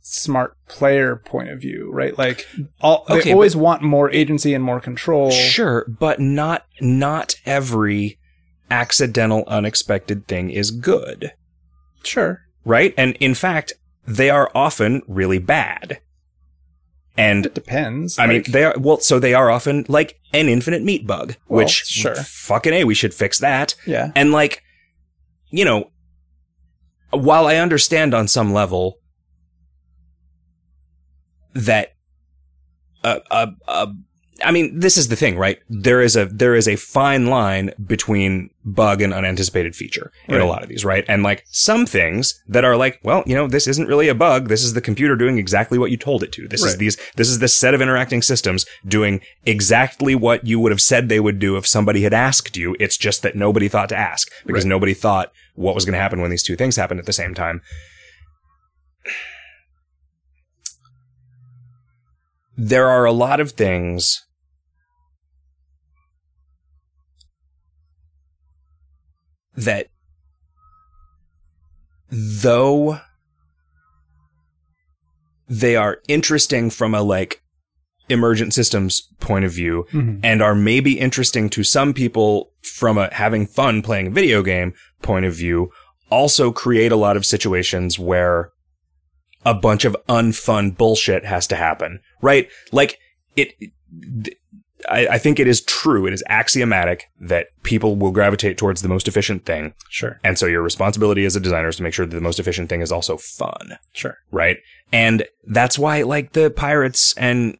[0.00, 2.16] smart player point of view, right?
[2.16, 2.46] Like
[2.80, 5.30] all Okay, they always want more agency and more control.
[5.30, 8.18] Sure, but not not every
[8.70, 11.32] accidental unexpected thing is good,
[12.06, 12.42] Sure.
[12.64, 12.94] right?
[12.96, 13.72] And in fact,
[14.06, 16.00] they are often really bad.
[17.16, 18.18] And It depends.
[18.18, 21.58] I mean, they are well, so they are often like an infinite meat bug, Well,
[21.64, 22.16] which sure.
[22.16, 23.74] fucking a, we should fix that.
[23.86, 24.10] yeah.
[24.16, 24.62] And like,
[25.50, 25.90] you know,
[27.10, 28.98] while I understand on some level
[31.54, 31.94] that,
[33.04, 33.86] uh, uh, uh,
[34.42, 35.60] I mean, this is the thing, right?
[35.68, 40.44] There is a there is a fine line between bug and unanticipated feature in a
[40.46, 41.04] lot of these, right?
[41.06, 44.48] And like some things that are like, well, you know, this isn't really a bug.
[44.48, 46.48] This is the computer doing exactly what you told it to.
[46.48, 46.78] This is Right.
[46.78, 51.08] these this is this set of interacting systems doing exactly what you would have said
[51.08, 52.74] they would do if somebody had asked you.
[52.80, 54.70] It's just that nobody thought to ask because Right.
[54.70, 57.34] nobody thought what was going to happen when these two things happened at the same
[57.34, 57.60] time.
[62.56, 64.22] There are a lot of things
[69.56, 69.88] that
[72.10, 72.98] though
[75.48, 77.40] they are interesting from a like
[78.08, 80.20] emergent systems point of view Mhm.
[80.22, 84.74] and are maybe interesting to some people from a having fun playing a video game
[85.02, 85.70] point of view
[86.10, 88.50] also create a lot of situations where
[89.46, 92.98] a bunch of unfun bullshit has to happen right like
[93.36, 93.52] it
[94.88, 96.06] I, I think it is true.
[96.06, 99.72] It is axiomatic that people will gravitate towards the most efficient thing.
[99.88, 100.20] Sure.
[100.22, 102.68] And so your responsibility as a designer is to make sure that the most efficient
[102.68, 104.18] thing is also fun, Sure.
[104.30, 104.58] right?
[104.92, 107.56] And that's why like the pirates and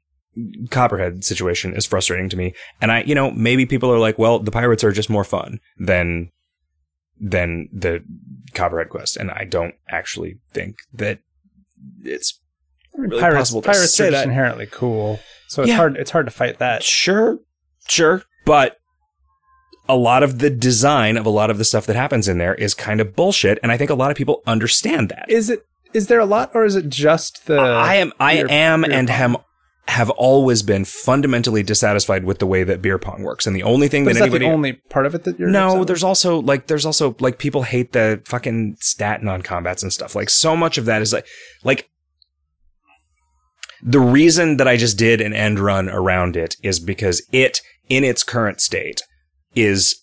[0.70, 2.55] Copperhead situation is frustrating to me.
[2.81, 5.61] And I, you know, maybe people are like, well, the pirates are just more fun
[5.79, 6.31] than
[7.20, 8.03] than the
[8.53, 11.20] Copperhead quest, and I don't actually think that
[12.03, 12.40] it's
[12.96, 14.24] really pirates possible to pirates say are that.
[14.26, 15.76] inherently cool, so it's Yeah.
[15.76, 15.96] hard.
[15.96, 16.83] It's hard to fight that.
[16.83, 17.38] Sure,
[17.88, 18.76] sure, but
[19.88, 22.54] a lot of the design of a lot of the stuff that happens in there
[22.54, 25.26] is kind of bullshit, and I think a lot of people understand that.
[25.28, 25.64] Is it?
[25.92, 27.59] Is there a lot, or is it just the?
[27.59, 29.37] I am, I beer- am, beer and have
[29.87, 33.87] have always been fundamentally dissatisfied with the way that beer pong works, and the only
[33.87, 35.50] thing But that is that anybody the only part of it that you're?
[35.50, 35.88] No, with?
[35.88, 40.14] there's also like there's also like people hate the fucking stat non combats and stuff.
[40.16, 41.26] Like so much of that is like
[41.62, 41.90] like
[43.85, 48.03] the reason that I just did an end run around it is because it in
[48.03, 49.03] its current state
[49.55, 49.94] is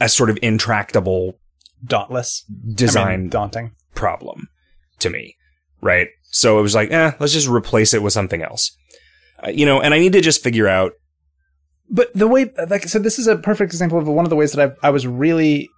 [0.00, 1.38] a sort of intractable
[1.84, 3.72] dauntless design I mean, daunting.
[3.94, 4.48] problem
[5.00, 5.36] to me,
[5.80, 6.08] right?
[6.30, 8.76] So it was like, eh, let's just replace it with something else.
[9.44, 10.92] Uh, you know, and I need to just figure out
[11.90, 14.52] But the way, like, so this is a perfect example of one of the ways
[14.52, 15.68] that I I was really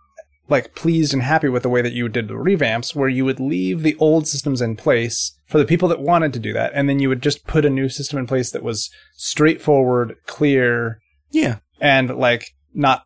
[0.49, 3.41] like pleased and happy with the way that you did the revamps, where you would
[3.41, 6.89] leave the old systems in place for the people that wanted to do that, and
[6.89, 11.59] then you would just put a new system in place that was straightforward, clear, yeah,
[11.81, 13.05] and like not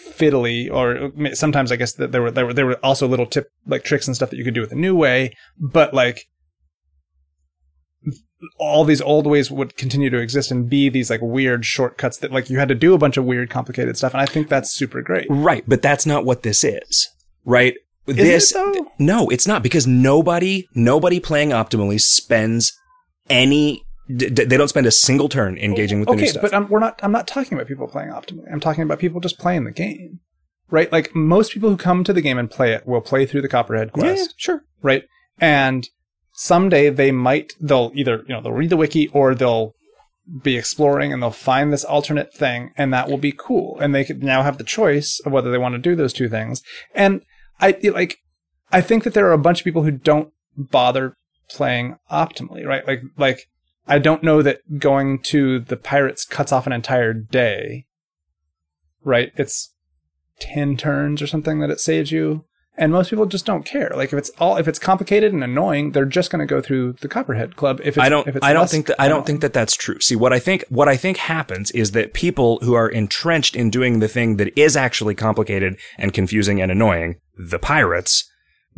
[0.00, 3.48] fiddly or sometimes I guess that there were there were there were also little tip
[3.66, 6.26] like tricks and stuff that you could do with a new way, but like
[8.58, 12.32] all these old ways would continue to exist and be these like weird shortcuts that
[12.32, 14.70] like you had to do a bunch of weird complicated stuff and I think that's
[14.70, 15.26] super great.
[15.28, 17.08] Right, but that's not what this is.
[17.44, 17.74] Right?
[18.06, 18.92] Is this it though?
[18.98, 22.72] No, it's not because nobody nobody playing optimally spends
[23.28, 23.82] any
[24.16, 26.42] d- they don't spend a single turn engaging with the new okay, stuff.
[26.42, 26.98] but I'm, we're not.
[27.02, 28.50] I'm not talking about people playing optimally.
[28.52, 30.20] I'm talking about people just playing the game,
[30.70, 30.90] right?
[30.90, 33.48] Like most people who come to the game and play it will play through the
[33.48, 34.64] Copperhead yeah, quest, yeah, sure.
[34.82, 35.04] right?
[35.38, 35.88] And
[36.40, 39.74] someday they might they'll either you know they'll read the wiki or they'll
[40.42, 43.78] be exploring and they'll find this alternate thing and that will be cool.
[43.78, 46.30] And they could now have the choice of whether they want to do those two
[46.30, 46.62] things.
[46.94, 47.22] And
[47.60, 48.16] i like
[48.72, 51.14] i think that there are a bunch of people who don't bother
[51.50, 52.86] playing optimally right?
[52.86, 53.40] Like like
[53.86, 57.84] i don't know that going to the pirates cuts off an entire day
[59.02, 59.32] right?
[59.36, 59.74] It's
[60.40, 62.46] 10 turns or something that it saves you
[62.80, 63.92] and most people just don't care.
[63.94, 66.94] Like if it's all if it's complicated and annoying, they're just going to go through
[66.94, 67.78] the Copperhead Club.
[67.84, 69.76] If it's, I don't if it's I don't think that I don't think that that's
[69.76, 70.00] true.
[70.00, 73.68] See, what I think what I think happens is that people who are entrenched in
[73.68, 78.28] doing the thing that is actually complicated and confusing and annoying, the pirates,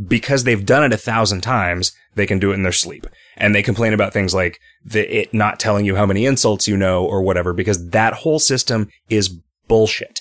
[0.04, 3.06] because they've done it a thousand times, they can do it in their sleep.
[3.36, 6.76] And they complain about things like the it not telling you how many insults you
[6.76, 9.28] know or whatever because that whole system is
[9.68, 10.20] bullshit.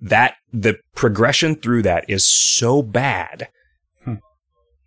[0.00, 3.48] That the progression through that is so bad.
[4.04, 4.14] Hmm.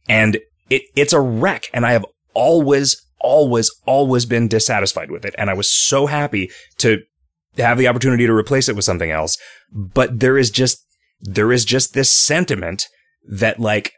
[0.08, 5.36] And it it's a wreck and I have always always always been dissatisfied with it
[5.38, 7.00] and I was so happy to
[7.58, 9.38] have the opportunity to replace it with something else.
[9.72, 10.84] But there is just
[11.20, 12.88] there is just this sentiment
[13.30, 13.94] that like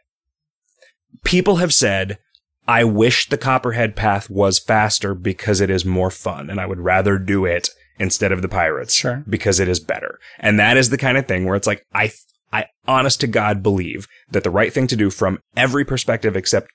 [1.24, 2.18] people have said
[2.66, 6.80] I wish the Copperhead path was faster because it is more fun and I would
[6.80, 9.22] rather do it instead of the pirates Sure.
[9.28, 10.18] because it is better.
[10.38, 12.10] And that is the kind of thing where it's like I
[12.52, 16.68] I honest to God believe that the right thing to do from every perspective except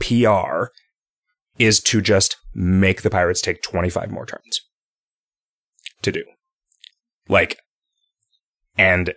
[0.00, 0.66] PR
[1.58, 4.60] is to just make the pirates take 25 more turns
[6.02, 6.24] to do.
[7.28, 7.58] Like
[8.76, 9.14] and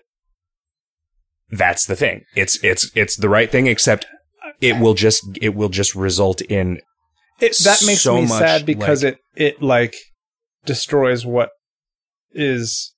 [1.50, 2.24] that's the thing.
[2.36, 4.06] It's it's it's the right thing except
[4.62, 6.80] it will just it will just result in
[7.40, 9.96] it, that makes so me sad because like- it it like
[10.66, 11.50] destroys what
[12.32, 12.94] is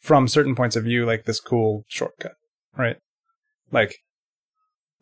[0.00, 2.32] from certain points of view like this cool shortcut,
[2.76, 2.96] right?
[3.70, 3.96] Like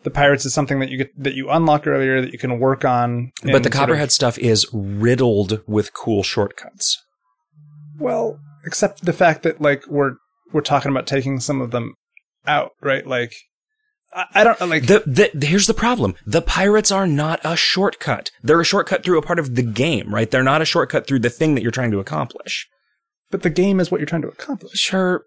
[0.02, 2.84] the pirates is something that you get that you unlock earlier that you can work
[2.84, 3.32] on.
[3.42, 7.02] but the sort of- Copperhead stuff is riddled with cool shortcuts.
[7.98, 10.14] Well, except the fact that like we're
[10.52, 11.94] we're talking about taking some of them
[12.46, 13.06] out, right?
[13.06, 13.32] Like
[14.34, 16.14] I, don't like The, the here's the problem.
[16.26, 18.30] The pirates are not a shortcut.
[18.42, 20.30] They're a shortcut through a part of the game, right?
[20.30, 22.66] They're not a shortcut through the thing that you're trying to accomplish.
[23.30, 25.24] but the game is what you're trying to accomplish, Sure,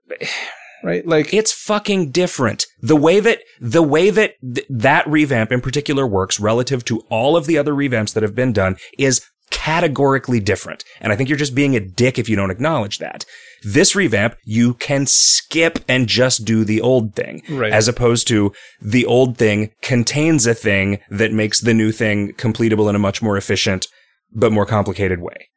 [0.84, 1.06] right?
[1.06, 2.66] Like it's fucking different.
[2.82, 7.36] The way that the way that th- that revamp in particular works relative to all
[7.38, 9.22] of the other revamps that have been done is
[9.52, 10.84] categorically different.
[11.02, 13.26] And I think you're just being a dick if you don't acknowledge that.
[13.64, 17.43] This revamp, you can skip and just do the old thing.
[17.49, 17.72] Right.
[17.72, 22.89] As opposed to the old thing contains a thing that makes the new thing completable
[22.89, 23.88] in a much more efficient,
[24.32, 25.49] but more complicated way.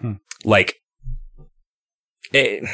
[0.00, 0.14] Hmm.
[0.44, 0.76] Like,
[2.32, 2.68] it,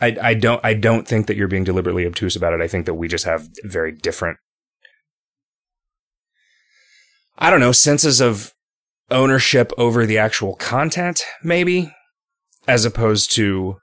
[0.00, 2.60] I I don't I don't think that you're being deliberately obtuse about it.
[2.60, 4.38] I think that we just have very different
[7.38, 8.52] I don't know, senses of
[9.10, 11.94] ownership over the actual content, maybe,
[12.68, 13.80] as opposed to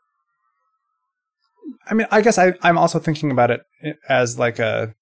[1.88, 3.62] I mean, I guess I, I'm also thinking about it
[4.10, 4.96] as like a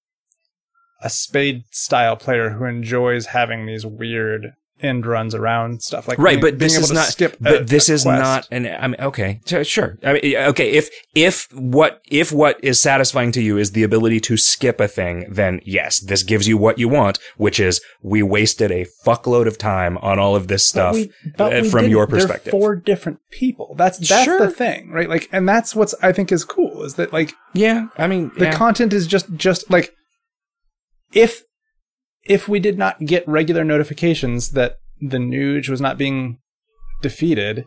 [1.01, 4.53] a spade style player who enjoys having these weird
[4.83, 7.05] end runs around stuff like right, being- but this is not.
[7.07, 7.37] skip.
[7.39, 8.21] but a- this a is quest.
[8.21, 8.67] not an.
[8.67, 9.97] I mean, okay, sure.
[10.03, 10.71] I mean, okay.
[10.71, 14.87] If if what if what is satisfying to you is the ability to skip a
[14.87, 19.47] thing, then yes, this gives you what you want, which is we wasted a fuckload
[19.47, 22.51] of time on all of this But stuff we- but uh, from your perspective.
[22.51, 23.75] four different people.
[23.77, 24.39] That's that's Sure.
[24.39, 25.09] the thing, right?
[25.09, 28.45] Like, and that's what's I think is cool is that like yeah, I mean, the
[28.45, 28.53] yeah.
[28.57, 29.93] content is just just like
[31.11, 31.43] if
[32.25, 36.39] if we did not get regular notifications that the Nuge was not being
[37.01, 37.65] defeated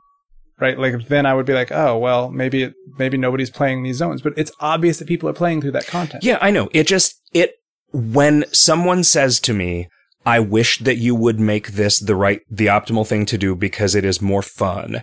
[0.58, 4.22] right like then i would be like oh well maybe maybe nobody's playing these zones
[4.22, 6.70] but it's obvious that people are playing through that content Yeah, I know.
[6.72, 7.56] It just it
[7.92, 9.88] when someone says to me,
[10.24, 13.94] "I wish that you would make this the right the optimal thing to do because
[13.94, 15.02] it is more fun."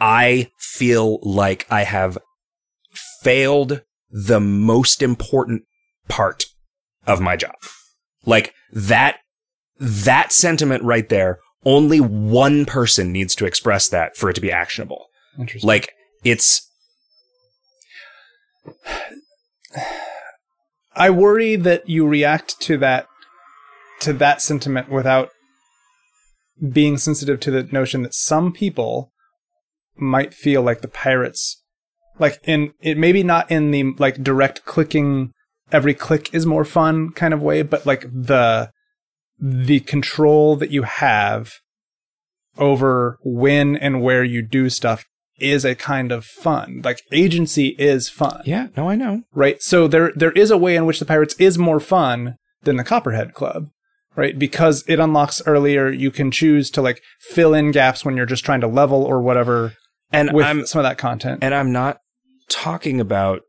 [0.00, 2.16] I feel like I have
[3.22, 5.64] failed the most important
[6.08, 6.44] part
[7.06, 7.54] of my job.
[8.24, 9.18] Like that
[9.78, 14.52] that sentiment right there, only one person needs to express that for it to be
[14.52, 15.06] actionable.
[15.38, 15.92] interesting Like
[16.24, 16.70] it's
[20.94, 23.06] i worry that you react to that
[24.00, 25.30] to that sentiment without
[26.72, 29.12] being sensitive to the notion that some people
[29.96, 31.62] might feel like the pirates
[32.18, 35.32] like in it maybe not in the like direct clicking
[35.72, 38.70] every click is more fun kind of way but like the
[39.38, 41.52] the control that you have
[42.58, 45.04] over when and where you do stuff
[45.38, 49.22] is a kind of fun like agency is fun yeah, no I know.
[49.32, 49.62] right?
[49.62, 52.84] So there there is a way in which the Pirates is more fun than the
[52.84, 53.68] Copperhead Club,
[54.16, 54.38] right?
[54.38, 58.44] Because it unlocks earlier, you can choose to like fill in gaps when you're just
[58.44, 59.72] trying to level or whatever
[60.12, 61.38] And with I'm some of that content.
[61.42, 61.96] and I'm not
[62.50, 63.40] talking about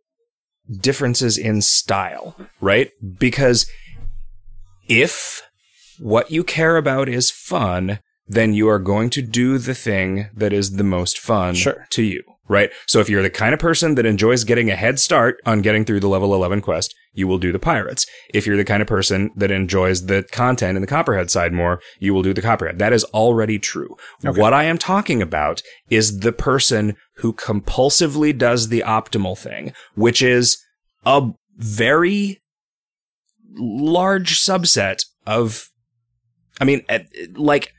[0.80, 2.92] differences in style, right?
[3.20, 3.70] Because
[4.88, 5.42] if
[6.00, 10.54] what you care about is fun, then you are going to do the thing that
[10.54, 11.86] is the most fun Sure.
[11.92, 12.72] to you, right?
[12.88, 15.84] So if you're the kind of person that enjoys getting a head start on getting
[15.86, 18.06] through the level 11 quest, you will do the pirates.
[18.34, 21.82] If you're the kind of person that enjoys the content in the Copperhead side more,
[22.00, 22.80] you will do the Copperhead.
[22.80, 23.98] That is already true.
[24.24, 30.22] What I am talking about is the person who compulsively does the optimal thing, which
[30.22, 30.58] is
[31.06, 32.42] a very
[33.56, 35.68] large subset of
[36.60, 36.84] I mean,
[37.34, 37.74] like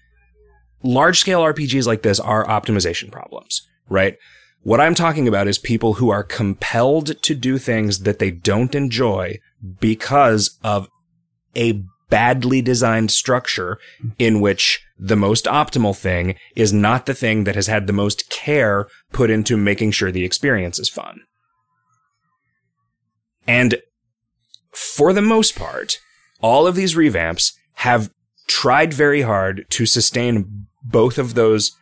[0.82, 4.16] large scale RPGs like this are optimization problems, right?
[4.62, 8.74] What I'm talking about is people who are compelled to do things that they don't
[8.74, 9.38] enjoy
[9.80, 10.88] because of
[11.56, 13.78] a badly designed structure
[14.18, 18.30] in which the most optimal thing is not the thing that has had the most
[18.30, 21.22] care put into making sure the experience is fun.
[23.44, 23.82] And
[24.70, 25.98] for the most part,
[26.40, 28.10] all of these revamps have
[28.46, 31.72] tried very hard to sustain both of those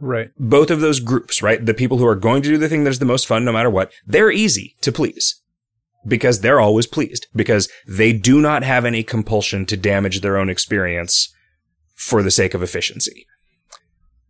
[0.00, 0.30] right.
[0.38, 1.64] both of those groups, right?
[1.64, 3.52] The people who are going to do the thing that is the most fun no
[3.52, 5.42] matter what, they're easy to please
[6.06, 10.48] because they're always pleased because they do not have any compulsion to damage their own
[10.48, 11.30] experience
[11.96, 13.26] for the sake of efficiency.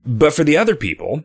[0.04, 1.24] But for the other people,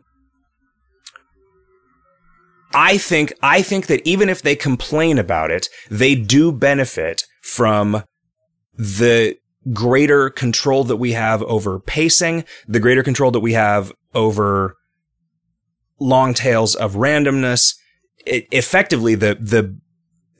[2.74, 8.04] I think I think that even if they complain about it, they do benefit from
[8.74, 9.36] the
[9.72, 14.76] greater control that we have over pacing, the greater control that we have over
[16.00, 17.74] long tails of randomness.
[18.26, 19.78] It, effectively, the the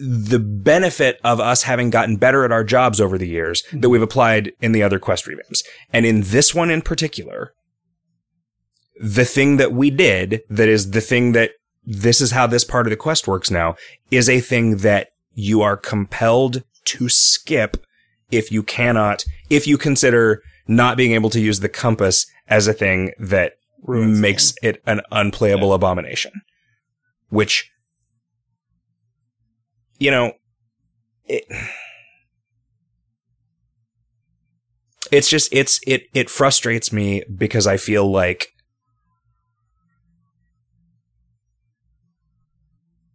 [0.03, 4.03] the benefit of us having gotten better at our jobs over the years that we've
[4.03, 7.55] applied in the other quest revamps, and in this one in particular,
[9.01, 11.53] the thing that we did that is the thing that
[11.85, 13.77] this is how this part of the quest works now
[14.11, 17.85] is a thing that you are compelled to skip
[18.31, 22.73] if you cannot, if you consider not being able to use the compass as a
[22.73, 26.33] thing that Ruins makes it an unplayable abomination.
[27.29, 27.71] Which,
[30.03, 30.33] you know,
[31.27, 31.45] it,
[35.13, 38.49] it's just, it's, it, it frustrates me because I feel like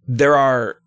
[0.07, 0.77] there are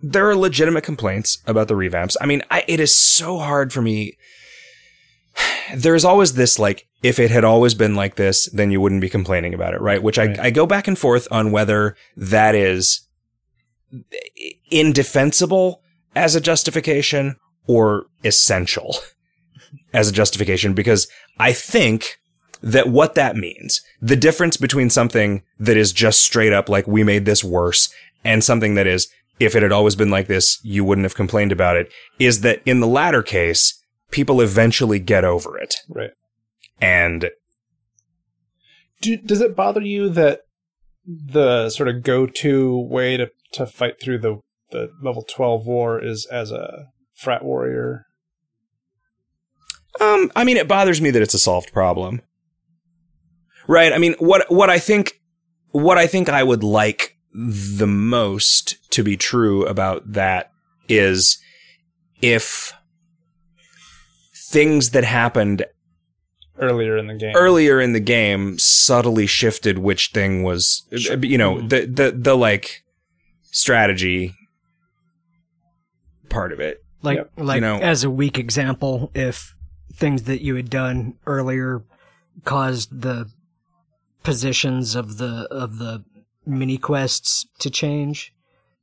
[0.00, 2.16] there are legitimate complaints about the revamps.
[2.20, 4.16] I mean, I, it is so hard for me.
[5.74, 9.08] there's always this like if it had always been like this then you wouldn't be
[9.08, 13.06] complaining about it right which I, I go back and forth on whether that is
[14.70, 15.80] indefensible
[16.14, 18.96] as a justification or essential
[19.92, 21.06] as a justification because
[21.38, 22.18] i think
[22.62, 27.04] that what that means the difference between something that is just straight up like we
[27.04, 27.92] made this worse
[28.24, 29.08] and something that is
[29.38, 32.60] if it had always been like this you wouldn't have complained about it is that
[32.66, 36.10] in the latter case people eventually get over it Right.
[36.80, 37.30] and
[39.00, 40.40] Do, does it bother you that
[41.06, 44.40] the sort of go-to way to, to fight through the,
[44.70, 48.06] the level 12 war is as a frat warrior?
[50.00, 52.22] Um, I mean, it bothers me that it's a solved problem.
[53.66, 53.92] Right?
[53.92, 55.20] I mean, what what I think
[55.70, 60.50] what I think I would like the most to be true about that
[60.88, 61.38] is
[62.22, 62.72] if
[64.50, 65.64] things that happened
[66.58, 67.36] Earlier in the game.
[67.36, 72.82] earlier in the game subtly shifted which thing was you know the the the like
[73.52, 74.34] strategy
[76.30, 76.82] part of it.
[77.02, 77.30] Like, Yep.
[77.36, 79.54] like You know- as a weak example, if
[79.94, 81.82] things that you had done earlier
[82.44, 83.28] caused the
[84.22, 86.04] positions of the of the
[86.46, 88.32] mini quests to change,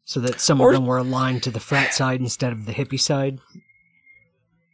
[0.06, 2.74] so that some Or- of them were aligned to the frat side instead of the
[2.74, 3.40] hippie side.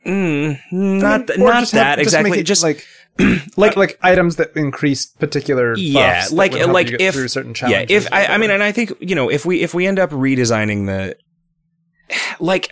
[0.06, 2.32] Mm, I mean, not th- not just that have- exactly.
[2.32, 2.86] make it just like
[3.58, 8.08] like like items that increase particular yeah that like like if through certain yeah if
[8.12, 10.86] I, I mean and i think you know if we if we end up redesigning
[10.88, 11.18] the
[12.40, 12.72] like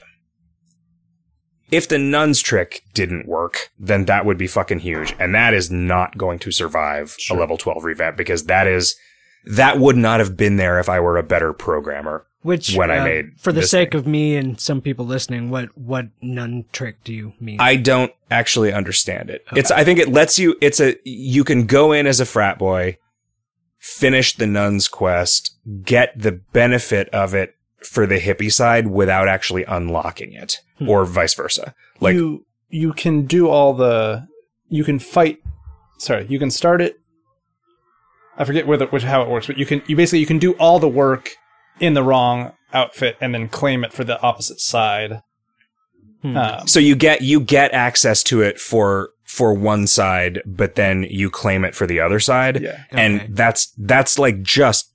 [1.71, 5.69] if the nuns trick didn't work then that would be fucking huge and that is
[5.69, 7.37] not going to survive Sure.
[7.37, 8.95] a level 12 revamp because that is
[9.45, 12.99] that would not have been there if i were a better programmer Which, When I
[12.99, 13.99] uh, made for the sake thing.
[13.99, 17.57] of me and some people listening, what what nun trick do you mean?
[17.59, 19.43] I don't actually understand it.
[19.51, 22.57] It's I think it lets you it's a you can go in as a frat
[22.57, 22.97] boy,
[23.77, 29.63] finish the nun's quest, get the benefit of it for the hippie side without actually
[29.65, 30.89] unlocking it Hmm.
[30.89, 31.73] or vice versa.
[31.99, 34.27] Like you you can do all the
[34.69, 35.39] you can fight
[35.97, 36.95] sorry you can start it
[38.38, 40.53] i forget whether which how it works but you can you basically you can do
[40.53, 41.32] all the work
[41.80, 45.21] in the wrong outfit and then claim it for the opposite side
[46.21, 46.36] Hmm.
[46.36, 51.03] um, so you get you get access to it for for one side, but then
[51.03, 52.61] you claim it for the other side.
[52.61, 54.88] yeah And that's that's like just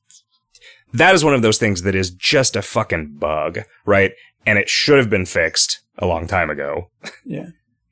[0.94, 4.12] that is one of those things that is just a fucking bug, right?
[4.46, 6.90] And it should have been fixed a long time ago.
[7.24, 7.46] yeah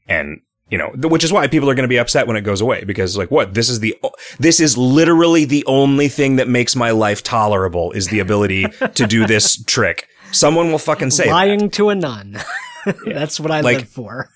[0.08, 0.40] And
[0.70, 2.82] you know, which is why people are going to be upset when it goes away
[2.84, 3.52] because like what?
[3.52, 3.94] This is the
[4.38, 9.06] this is literally the only thing that makes my life tolerable is the ability to
[9.06, 10.08] do this trick.
[10.30, 11.30] Someone will fucking say that.
[11.30, 12.38] lying to a nun.
[13.04, 14.30] That's what I Like- live for.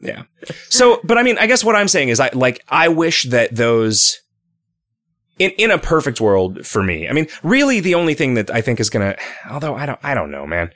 [0.00, 0.22] Yeah.
[0.68, 3.54] So, but I mean, I guess what I'm saying is I like I wish that
[3.54, 4.20] those
[5.38, 7.08] in in a perfect world for me.
[7.08, 9.20] I mean, really the only thing that I think is going to
[9.50, 10.70] although I don't I don't know, man.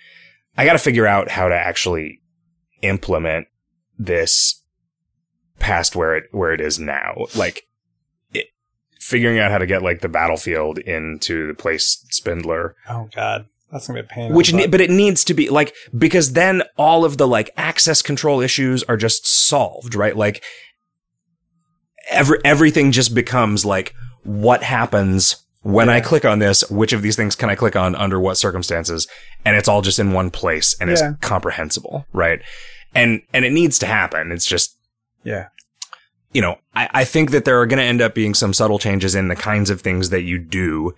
[0.56, 2.20] I got to figure out how to actually
[2.82, 3.48] implement
[3.98, 4.62] this
[5.58, 7.26] past where it where it is now.
[7.34, 7.62] Like
[8.32, 8.46] it,
[9.00, 13.86] figuring out how to get like the battlefield into the place Spindler oh god that's
[13.86, 17.04] gonna be a pain which ne- but it needs to be like because then all
[17.04, 20.42] of the like access control issues are just solved right like
[22.10, 23.94] every everything just becomes like
[24.26, 27.94] what happens when i click on this which of these things can i click on
[27.96, 29.08] under what circumstances
[29.44, 30.94] and it's all just in one place and Yeah.
[30.94, 32.40] it's comprehensible right
[32.94, 34.76] and and it needs to happen it's just
[35.24, 35.48] yeah
[36.32, 38.78] you know, I, I think that there are going to end up being some subtle
[38.78, 40.92] changes in the kinds of things that you do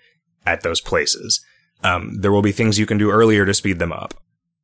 [0.45, 1.39] at those places.
[1.81, 4.15] Um, there will be things you can do earlier to speed them up.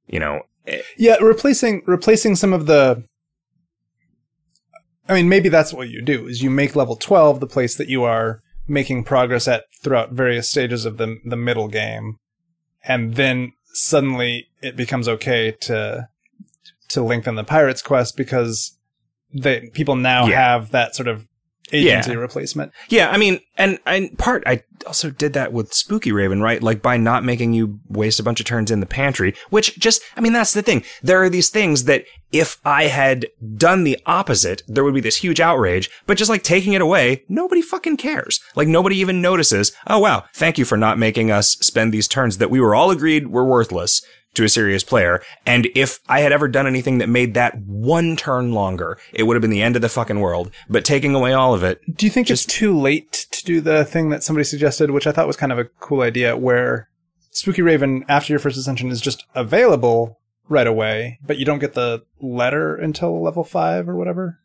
[0.08, 3.06] You know, eh, yeah replacing replacing some of the
[5.08, 7.88] i mean maybe that's what you do is you make level 12 the place that
[7.88, 12.18] you are making progress at throughout various stages of the the middle game
[12.84, 16.08] and then suddenly it becomes okay to
[16.88, 18.78] to lengthen the pirates quest because
[19.34, 20.36] they people now Yeah.
[20.36, 21.28] have that sort of
[21.74, 22.18] agency Yeah.
[22.18, 26.62] replacement yeah, I mean, and, and part, I also did that with Spookyraven, right?
[26.62, 30.02] Like by not making you waste a bunch of turns in the pantry, which just,
[30.16, 30.84] I mean, that's the thing.
[31.02, 35.18] There are these things that if I had done the opposite, there would be this
[35.18, 38.40] huge outrage, but just like taking it away, nobody fucking cares.
[38.56, 42.38] Like nobody even notices, oh wow, thank you for not making us spend these turns
[42.38, 44.02] that we were all agreed were worthless
[44.36, 45.22] to a serious player.
[45.46, 49.36] And if I had ever done anything that made that one turn longer, it would
[49.36, 50.52] have been the end of the fucking world.
[50.70, 53.86] But taking away all of it, do you think it's too late to do the
[53.86, 56.90] thing that somebody suggested which i thought was kind of a cool idea where
[57.32, 62.04] Spookyraven after your first ascension is just available right away but you don't get the
[62.20, 64.40] letter until level 5 or whatever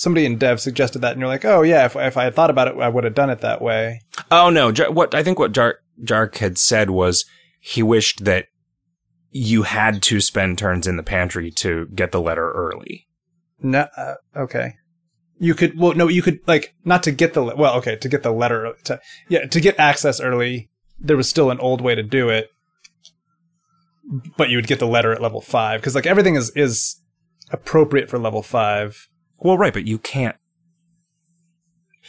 [0.00, 2.48] somebody in dev suggested that, and you're like, oh yeah, if if I had thought
[2.48, 4.00] about it, I would have done it that way.
[4.30, 7.26] Oh no, what I think what Jark Jark had said was
[7.60, 8.46] he wished that
[9.30, 13.06] you had to spend turns in the pantry to get the letter early.
[13.62, 14.74] No, uh, okay.
[15.38, 18.08] You could well no you could like not to get the le- well okay to
[18.08, 21.94] get the letter to yeah to get access early there was still an old way
[21.94, 22.50] to do it
[24.36, 27.00] but you would get the letter at level 5 cuz like everything is is
[27.50, 29.08] appropriate for level 5
[29.38, 30.36] Well, right, but you can't.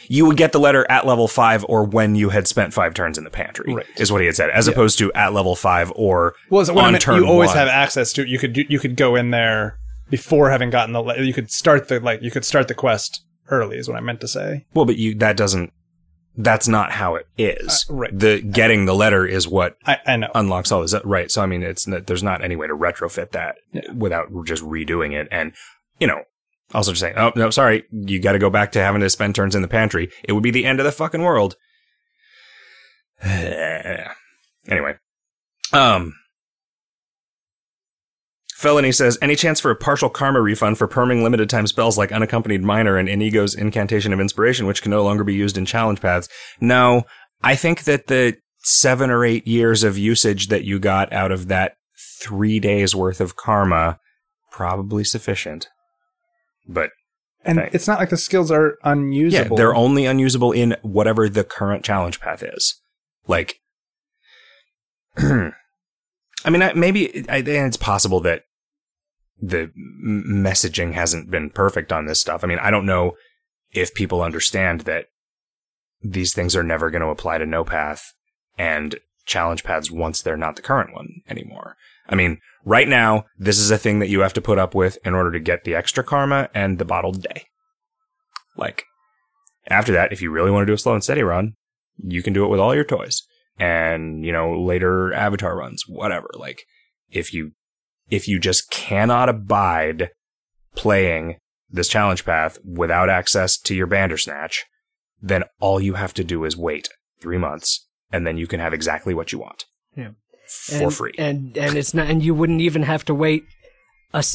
[0.08, 3.18] You would get the letter at level five or when you had spent five turns
[3.18, 3.86] in the pantry, Right.
[3.96, 4.72] is what he had said, as Yeah.
[4.72, 7.56] opposed to at level five or well so on meant, turn you always one.
[7.58, 8.28] have access to it.
[8.28, 9.78] you could you could go in there
[10.10, 13.24] before having gotten the le- you could start the like you could start the quest
[13.48, 15.72] early is what I meant to say Well, but you that doesn't.
[16.34, 17.84] That's not how it is.
[17.90, 18.18] Uh, right.
[18.18, 20.94] The getting the letter is what I I know unlocks all this.
[21.04, 21.30] Right.
[21.30, 23.82] So I mean, it's there's not any way to retrofit that Yeah.
[23.94, 25.28] without just redoing it.
[25.30, 25.52] And
[26.00, 26.22] you know,
[26.74, 29.34] also just saying, oh no, sorry, you got to go back to having to spend
[29.34, 30.10] turns in the pantry.
[30.24, 31.56] It would be the end of the fucking world.
[33.22, 34.94] anyway,
[35.72, 36.14] um.
[38.54, 42.12] Felony says, any chance for a partial karma refund for perming limited time spells like
[42.12, 46.00] Unaccompanied Miner and Inigo's Incantation of Inspiration, which can no longer be used in challenge
[46.00, 46.28] paths?
[46.60, 47.02] No,
[47.42, 51.48] I think that the seven or eight years of usage that you got out of
[51.48, 51.74] that
[52.20, 53.98] three days worth of karma
[54.52, 55.68] probably sufficient.
[56.66, 56.90] But
[57.44, 57.74] and Right.
[57.74, 59.56] it's not like the skills are unusable.
[59.56, 62.80] yeah, they're only unusable in whatever the current challenge path is.
[63.26, 63.56] Like,
[65.16, 68.42] I mean, I, maybe I, it's possible that
[69.40, 69.70] the
[70.06, 72.44] messaging hasn't been perfect on this stuff.
[72.44, 73.16] I mean, I don't know
[73.72, 75.06] if people understand that
[76.00, 78.12] these things are never going to apply to no path
[78.58, 81.76] and challenge paths once they're not the current one anymore.
[82.12, 84.98] I mean, right now, this is a thing that you have to put up with
[85.04, 87.46] in order to get the extra karma and the bottled day.
[88.56, 88.84] Like,
[89.68, 91.54] after that, if you really want to do a slow and steady run,
[91.96, 93.22] you can do it with all your toys
[93.58, 96.28] and, you know, later avatar runs, whatever.
[96.34, 96.64] Like,
[97.10, 97.52] if you,
[98.10, 100.10] if you just cannot abide
[100.74, 101.38] playing
[101.70, 104.64] this challenge path without access to your Bandersnatch,
[105.22, 106.90] then all you have to do is wait
[107.20, 109.64] three months and then you can have exactly what you want.
[109.96, 110.10] Yeah.
[110.52, 111.12] For and, free.
[111.18, 113.44] and and it's not, and you wouldn't even have to wait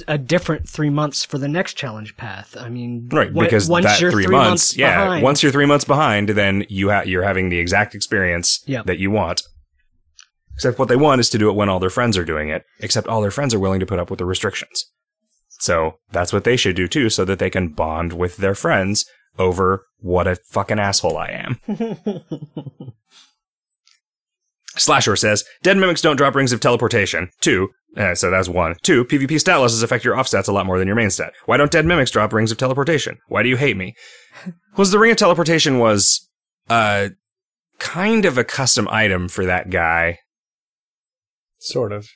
[0.07, 2.57] a different three months for the next challenge path.
[2.59, 5.03] I mean, Right, wa- because once that you're three, months, yeah.
[5.03, 8.87] behind- Once you're three months behind, then you ha- you're having the exact experience Yep.
[8.87, 9.43] that you want.
[10.55, 12.63] Except what they want is to do it when all their friends are doing it.
[12.79, 14.85] Except all their friends are willing to put up with the restrictions.
[15.59, 19.05] So that's what they should do too, so that they can bond with their friends
[19.37, 21.59] over what a fucking asshole I am.
[24.77, 27.29] Slasher says, Dead mimics don't drop rings of teleportation.
[27.41, 28.75] Two, uh, so that's one.
[28.83, 31.33] Two, PvP stat losses affect your offstats a lot more than your main stat.
[31.45, 33.17] Why don't dead mimics drop rings of teleportation?
[33.27, 33.95] Why do you hate me?
[34.77, 36.29] Was the ring of teleportation was,
[36.69, 37.09] uh,
[37.79, 40.19] kind of a custom item for that guy.
[41.59, 42.07] sort of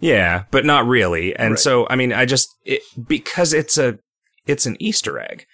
[0.00, 1.34] Yeah, but not really.
[1.34, 1.58] And Right.
[1.58, 3.98] so, I mean, I just, it, because it's a,
[4.46, 5.46] it's an Easter egg.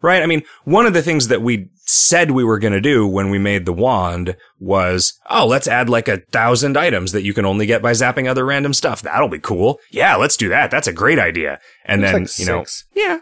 [0.00, 0.22] Right?
[0.22, 3.30] I mean, one of the things that we said we were going to do when
[3.30, 7.44] we made the wand was, oh, let's add like a thousand items that you can
[7.44, 9.02] only get by zapping other random stuff.
[9.02, 9.78] That'll be cool.
[9.90, 10.70] Yeah, let's do that.
[10.70, 11.58] That's a great idea.
[11.84, 12.64] And then, like you know,
[12.94, 13.18] yeah.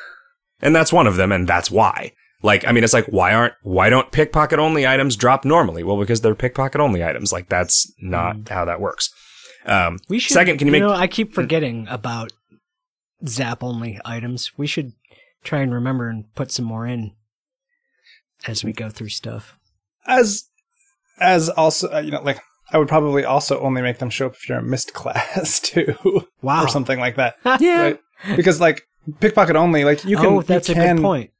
[0.60, 2.12] and that's one of them, and that's why.
[2.42, 5.82] Like, I mean, it's like, why aren't, why don't pickpocket only items drop normally?
[5.82, 7.32] Well, because they're pickpocket only items.
[7.32, 9.10] Like, that's not how that works.
[9.64, 10.34] Um, We should.
[10.34, 12.32] second, can you make, know, I keep forgetting about
[13.26, 14.52] zap only items.
[14.56, 14.92] We should
[15.42, 17.12] try and remember and put some more in
[18.46, 19.56] as we go through stuff.
[20.06, 20.44] as
[21.20, 22.40] as also uh, you know like
[22.72, 25.94] I would probably also only make them show up if you're a myst class too,
[26.42, 26.64] Wow.
[26.64, 27.80] or something like that, yeah.
[27.82, 28.00] right?
[28.34, 28.82] Because like
[29.20, 31.30] pickpocket only, like you can oh, that's you a can, good point.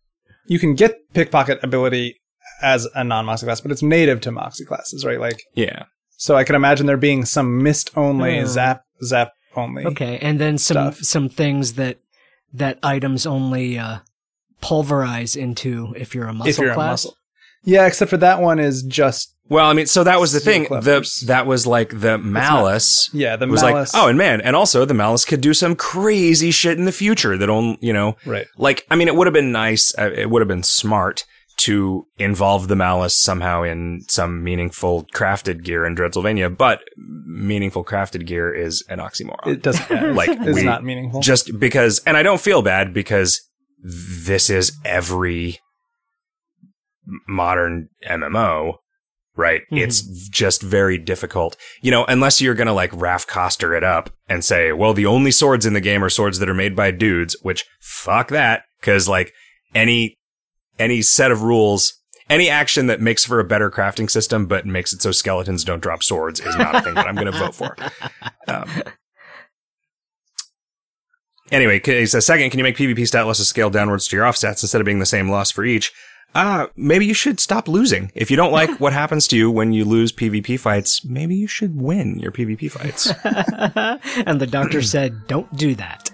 [0.47, 2.21] You can get pickpocket ability
[2.63, 5.19] as a non Moxie class, but it's native to Moxie classes, right?
[5.19, 5.87] Like Yeah.
[6.17, 8.45] so, I can imagine there being some myst only, Oh.
[8.47, 9.85] zap zap only.
[9.85, 10.99] Okay, and then some stuff.
[11.03, 11.99] some things that
[12.55, 13.99] that items only uh,
[14.61, 17.05] pulverize into if you're a muscle if you're class.
[17.05, 17.17] a muscle.
[17.65, 20.65] Yeah, except for that one is just Well, I mean, so that was the thing.
[20.65, 23.11] The, that was like the malice.
[23.13, 23.93] yeah the was malice.
[23.93, 26.93] like, oh, and man, and also the malice could do some crazy shit in the
[26.93, 28.47] future that on, you know, right.
[28.57, 29.93] like, I mean, it would have been nice.
[29.99, 31.25] Uh, it would have been smart
[31.59, 38.27] to involve the malice somehow in some meaningful crafted gear in Dreadsylvania, but meaningful crafted
[38.27, 39.47] gear is an oxymoron.
[39.47, 41.21] It doesn't yeah, Like, it's we- not meaningful.
[41.21, 43.41] just because, and I don't feel bad because
[43.89, 45.61] this is every
[47.29, 48.79] modern MMO
[49.39, 49.63] right?
[49.71, 49.83] Mhm.
[49.83, 51.59] It's just very difficult.
[51.83, 55.05] You know, unless you're going to like Raph Koster it up and say, well, the
[55.07, 58.63] only swords in the game are swords that are made by dudes, which fuck that.
[58.81, 59.35] Cause like
[59.75, 60.17] any,
[60.79, 61.93] any set of rules,
[62.31, 65.83] any action that makes for a better crafting system, but makes it so skeletons don't
[65.83, 67.77] drop swords is not a thing that I'm going to vote for.
[68.49, 68.71] Um,
[71.51, 74.63] anyway, he says, second, can you make PvP stat losses scale downwards to your offstats
[74.63, 75.93] instead of being the same loss for each?
[76.35, 78.13] Uh, maybe you should stop losing.
[78.15, 81.47] If you don't like what happens to you when you lose PvP fights, maybe you
[81.47, 83.07] should win your PvP fights.
[84.27, 86.11] and the doctor said, "Don't do that."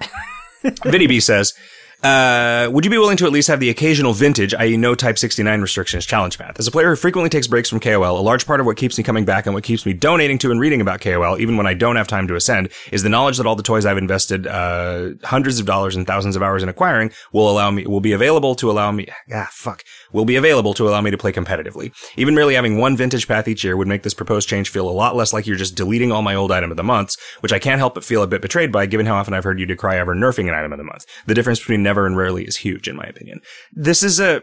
[0.85, 1.55] Vinny B says,
[2.03, 4.77] uh, would you be willing to at least have the occasional vintage, i.e.
[4.77, 6.59] no Type 69 restrictions challenge path?
[6.59, 8.99] As a player who frequently takes breaks from KOL, a large part of what keeps
[8.99, 11.67] me coming back and what keeps me donating to and reading about KOL, even when
[11.67, 14.49] I don't have time to ascend, is the knowledge that all the toys I've invested,
[14.49, 18.13] uh, hundreds of dollars and thousands of hours in acquiring will allow me, will be
[18.13, 21.93] available to allow me, ah, fuck, will be available to allow me to play competitively.
[22.17, 24.91] Even merely having one vintage path each year would make this proposed change feel a
[24.91, 27.59] lot less like you're just deleting all my old item of the months, which I
[27.59, 29.97] can't help but feel a bit betrayed by given how often I've heard you decry
[29.97, 31.05] ever nerfing an item of the month.
[31.27, 33.41] The difference between never and rarely is huge, in my opinion.
[33.73, 34.43] This is a,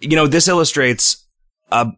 [0.00, 1.26] you know, this illustrates
[1.70, 1.90] a,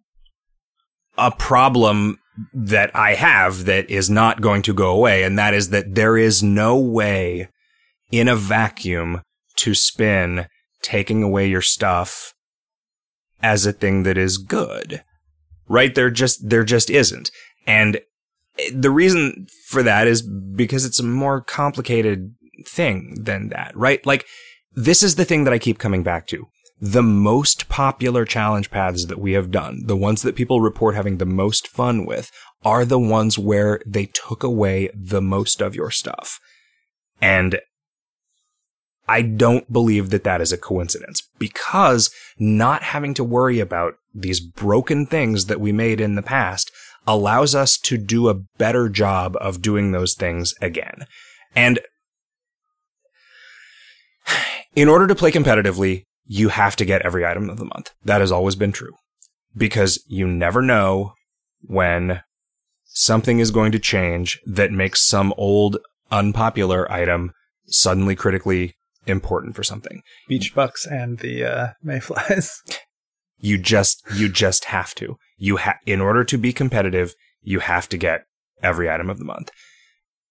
[1.19, 2.19] a problem
[2.53, 6.17] that I have that is not going to go away, and that is that there
[6.17, 7.49] is no way
[8.11, 9.23] in a vacuum
[9.57, 10.47] to spin
[10.87, 12.33] taking away your stuff
[13.43, 15.03] as a thing that is good.
[15.69, 15.93] Right?
[15.95, 17.33] There just, there just isn't.
[17.67, 18.01] And
[18.73, 22.35] the reason for that is because it's a more complicated
[22.65, 24.05] thing than that, right?
[24.07, 24.25] Like,
[24.73, 26.47] this is the thing that I keep coming back to.
[26.81, 31.17] The most popular challenge paths that we have done, the ones that people report having
[31.17, 32.31] the most fun with,
[32.65, 36.39] are the ones where they took away the most of your stuff.
[37.21, 37.59] And
[39.09, 44.41] I don't believe that that is a coincidence because not having to worry about these
[44.41, 46.71] broken things that we made in the past
[47.07, 51.07] allows us to do a better job of doing those things again.
[51.55, 51.79] And
[54.75, 57.93] in order to play competitively, you have to get every item of the month.
[58.05, 58.95] That has always been true
[59.57, 61.13] because you never know
[61.61, 62.23] when
[62.85, 65.79] something is going to change that makes some old
[66.11, 67.33] unpopular item
[67.67, 68.75] suddenly critically
[69.07, 70.03] important for something.
[70.29, 72.63] Beach bucks and the uh, mayflies.
[73.39, 75.19] You just you just have to.
[75.37, 78.25] You ha- in order to be competitive, you have to get
[78.63, 79.51] every item of the month.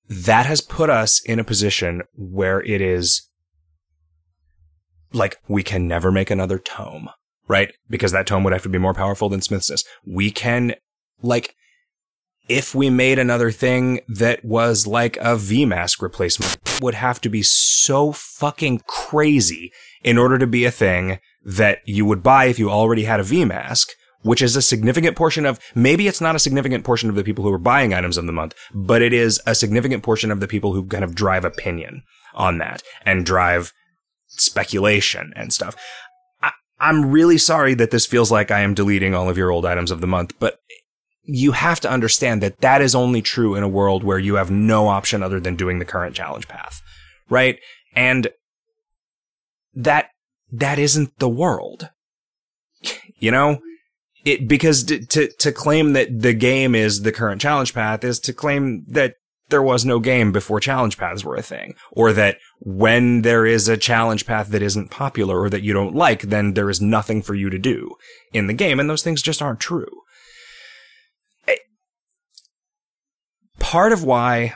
[0.10, 3.30] That has put us in a position where it is
[5.14, 7.10] like we can never make another tome,
[7.48, 7.74] right?
[7.90, 9.84] Because that tome would have to be more powerful than Smith's.
[10.06, 10.76] We can
[11.22, 11.56] like
[12.48, 17.30] if we made another thing that was like a VMask replacement, it would have to
[17.30, 19.72] be so fucking crazy
[20.04, 23.24] in order to be a thing that you would buy if you already had a
[23.24, 23.88] VMask,
[24.22, 27.44] which is a significant portion of, maybe it's not a significant portion of the people
[27.44, 30.48] who are buying items of the month, but it is a significant portion of the
[30.48, 33.72] people who kind of drive opinion on that and drive
[34.28, 35.76] speculation and stuff.
[36.42, 39.66] I, I'm really sorry that this feels like I am deleting all of your old
[39.66, 40.60] items of the month, but
[41.26, 44.52] you have to understand that that is only true in a world where you have
[44.52, 46.82] no option other than doing the current challenge path,
[47.30, 47.60] right?
[47.96, 48.28] And
[49.74, 50.10] that,
[50.52, 51.90] that isn't the world.
[53.18, 53.62] You know?
[54.24, 58.34] It, because to, to claim that the game is the current challenge path is to
[58.34, 59.16] claim that
[59.50, 61.76] there was no game before challenge paths were a thing.
[61.92, 65.96] Or that when there is a challenge path that isn't popular or that you don't
[65.96, 67.96] like, then there is nothing for you to do
[68.34, 68.80] in the game.
[68.80, 70.02] And those things just aren't true.
[73.76, 74.54] Part of why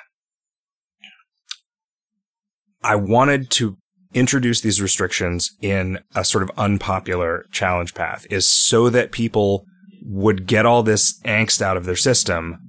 [2.82, 3.76] I wanted to
[4.14, 9.66] introduce these restrictions in a sort of unpopular challenge path is so that people
[10.04, 12.60] would get all this angst out of their system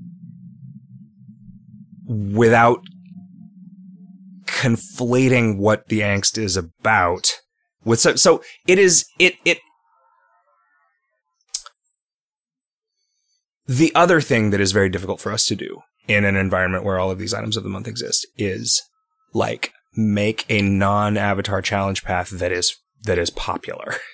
[2.08, 2.80] without
[4.46, 7.30] conflating what the angst is about
[7.84, 9.58] with so, so it is it it
[13.70, 16.98] the other thing that is very difficult for us to do in an environment where
[16.98, 18.82] all of these items of the month exist is
[19.32, 23.94] like make a non-avatar challenge path that is that is popular.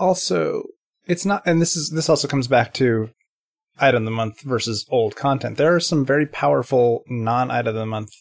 [0.00, 0.62] Also,
[1.08, 3.10] it's not, and this is this also comes back to
[3.80, 5.56] item of the month versus old content.
[5.56, 8.12] There are some very powerful non-item of the month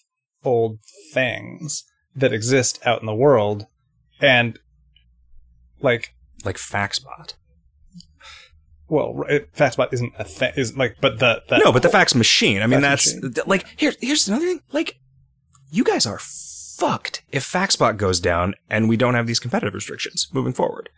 [0.44, 0.80] old
[1.14, 1.84] things
[2.16, 3.68] that exist out in the world,
[4.20, 4.58] and
[5.80, 7.36] like Like Faxbot.
[8.90, 10.54] Well, it, Faxbot isn't a thing.
[10.56, 12.62] Is like, but the, the No, but the fax machine.
[12.62, 13.34] I mean, that's machine.
[13.46, 13.94] like here.
[14.00, 14.62] Here's another thing.
[14.72, 15.00] Like,
[15.72, 20.28] you guys are fucked if Faxbot goes down and we don't have these competitive restrictions
[20.32, 20.90] moving forward,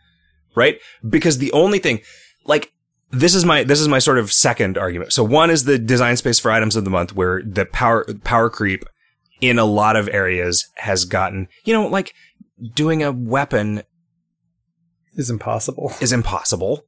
[0.54, 0.78] right?
[1.08, 2.00] Because the only thing,
[2.44, 2.72] like,
[3.10, 5.12] this is my this is my sort of second argument.
[5.12, 8.48] So one is the design space for items of the month, where the power power
[8.48, 8.84] creep
[9.40, 12.14] in a lot of areas has gotten you know like
[12.74, 13.82] doing a weapon
[15.16, 15.92] Is impossible.
[16.00, 16.84] is impossible,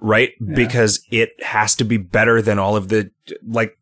[0.00, 0.32] right?
[0.54, 3.10] Because it has to be better than all of the
[3.46, 3.76] like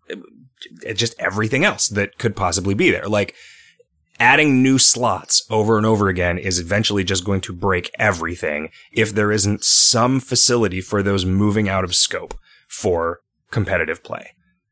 [0.95, 3.07] just everything else that could possibly be there.
[3.07, 3.35] Like
[4.21, 9.13] adding new slots over and over again is eventually just going to break everything if
[9.13, 12.35] there isn't some facility for those moving out of scope
[12.69, 14.31] for competitive play.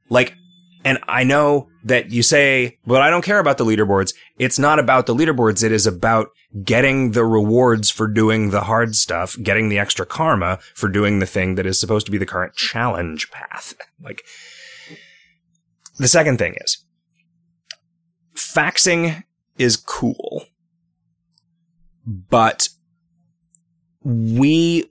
[0.09, 0.36] Like
[0.84, 4.14] and I know that you say, but I don't care about the leaderboards.
[4.38, 5.62] It's not about the leaderboards.
[5.62, 6.28] It is about
[6.62, 11.26] getting the rewards for doing the hard stuff, getting the extra karma for doing the
[11.26, 13.74] thing that is supposed to be the current challenge path.
[14.05, 14.22] Like,
[15.98, 16.84] the second thing is,
[18.34, 19.22] faxing
[19.57, 20.46] is cool,
[22.05, 22.68] but
[24.03, 24.90] we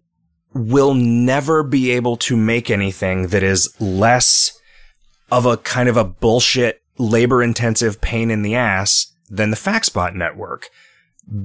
[0.54, 4.58] will never be able to make anything that is less
[5.30, 10.14] of a kind of a bullshit labor intensive pain in the ass than the Faxbot
[10.14, 10.70] network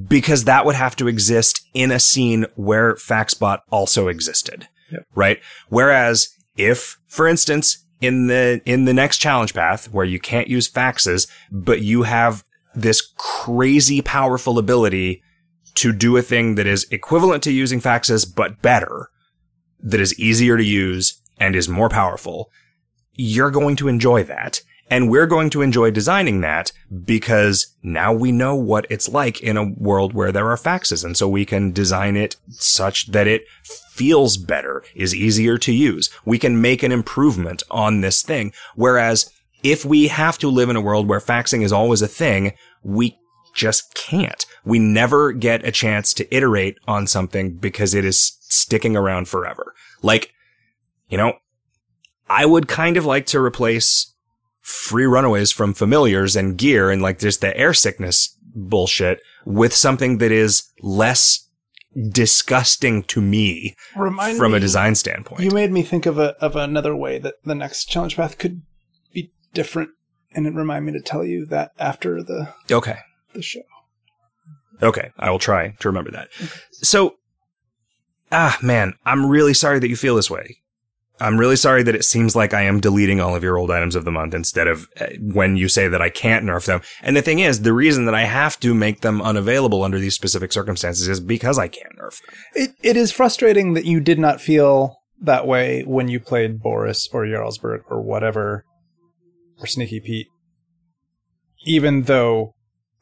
[0.09, 4.69] because that would have to exist in a scene where Faxbot also existed.
[4.91, 5.07] Yep.
[5.15, 5.41] Right?
[5.69, 10.71] Whereas if, for instance, in the, in the next challenge path where you can't use
[10.71, 15.23] faxes, but you have this crazy powerful ability
[15.77, 19.09] to do a thing that is equivalent to using faxes, but better,
[19.81, 22.51] that is easier to use and is more powerful,
[23.13, 24.61] you're going to enjoy that.
[24.89, 26.71] And we're going to enjoy designing that
[27.05, 31.05] because now we know what it's like in a world where there are faxes.
[31.05, 33.43] And so we can design it such that it
[33.91, 36.11] feels better, is easier to use.
[36.25, 38.53] We can make an improvement on this thing.
[38.77, 39.31] Whereas
[39.65, 42.53] if we have to live in a world where faxing is always a thing,
[42.85, 43.19] we
[43.55, 44.47] just can't.
[44.65, 49.75] We never get a chance to iterate on something because it is sticking around forever.
[50.03, 50.33] Like,
[51.09, 51.39] you know,
[52.29, 54.13] I would kind of like to replace
[54.67, 60.19] free runaways from familiars and gear and like just the air sickness bullshit with something
[60.19, 61.49] that is less
[62.11, 65.43] disgusting to me Remind from a design standpoint.
[65.43, 68.63] You made me think of a of another way that the next challenge path could
[69.15, 69.91] be different,
[70.35, 72.99] and it reminded me to tell you that after the okay.
[73.35, 73.63] the show.
[74.83, 75.13] Okay.
[75.17, 76.29] I will try to remember that.
[76.73, 77.19] So,
[78.33, 80.59] ah, man, I'm really sorry that you feel this way.
[81.21, 83.95] I'm really sorry that it seems like I am deleting all of your old items
[83.95, 86.83] of the month instead of uh, when you say that I can't nerf them.
[87.03, 90.15] And the thing is, the reason that I have to make them unavailable under these
[90.15, 92.35] specific circumstances is because I can't nerf them.
[92.55, 97.09] It it is frustrating that you did not feel that way when you played Boris
[97.13, 98.65] or Jarlsberg or whatever
[99.59, 100.29] or Sneaky Pete,
[101.65, 102.55] even though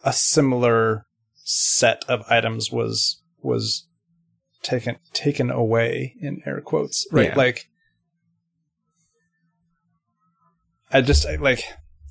[0.04, 3.88] a similar set of items was was
[4.62, 7.30] taken taken away in air quotes, right?
[7.30, 7.36] Yeah.
[7.36, 7.66] Like,
[10.95, 11.64] I just I, like,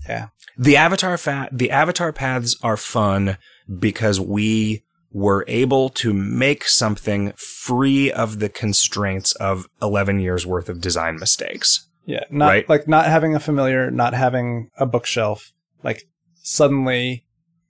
[0.07, 0.27] yeah,
[0.57, 3.37] The avatar fa- the avatar paths are fun
[3.79, 10.69] because we were able to make something free of the constraints of 11 years worth
[10.69, 11.87] of design mistakes.
[12.05, 12.67] yeah, not Right.
[12.69, 15.53] like not having a familiar, not having a bookshelf,
[15.83, 16.03] like
[16.41, 17.25] suddenly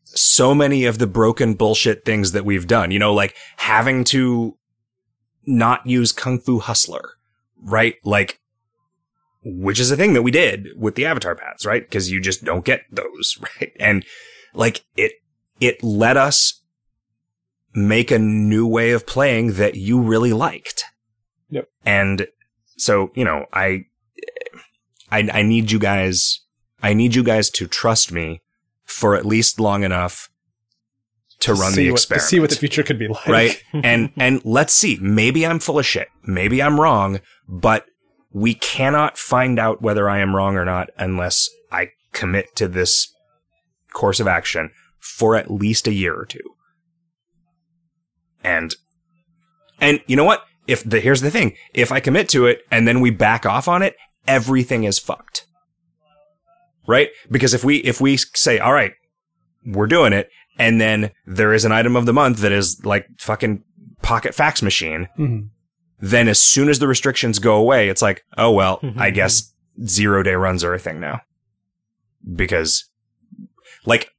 [0.05, 4.57] so many of the broken bullshit things that we've done, you know, like having to
[5.45, 7.11] not use Kung Fu Hustler,
[7.61, 7.95] right?
[8.03, 8.39] Like,
[9.43, 11.89] which is a thing that we did with the avatar paths, right?
[11.89, 13.71] Cause you just don't get those, right?
[13.79, 14.05] And
[14.53, 15.13] like it,
[15.59, 16.61] it let us
[17.73, 20.85] make a new way of playing that you really liked.
[21.49, 21.69] Yep.
[21.85, 22.27] And
[22.77, 23.85] so, you know, I,
[25.11, 26.41] I, I need you guys,
[26.81, 28.41] I need you guys to trust me
[28.85, 30.29] for at least long enough
[31.43, 33.27] to, run see the what, experiment to see what the future could be like.
[33.27, 33.63] right?
[33.73, 34.97] and and let's see.
[35.01, 36.07] Maybe I'm full of shit.
[36.23, 37.85] Maybe I'm wrong, but
[38.33, 43.13] we cannot find out whether I am wrong or not unless I commit to this
[43.93, 46.39] course of action for at least a year or two.
[48.43, 48.75] And
[49.79, 50.43] and you know what?
[50.67, 53.67] If the here's the thing, if I commit to it and then we back off
[53.67, 53.95] on it,
[54.27, 55.45] everything is fucked.
[56.87, 57.09] Right?
[57.31, 58.93] Because if we if we say, "All right,
[59.65, 63.07] we're doing it," and then there is an item of the month that is like
[63.19, 63.63] fucking
[64.01, 65.49] pocket fax machine, Mhm.
[66.03, 69.53] Then as soon as the restrictions go away, it's like, oh well, I guess
[69.85, 71.21] zero day runs are a thing now.
[72.35, 72.89] Because,
[73.85, 74.09] like,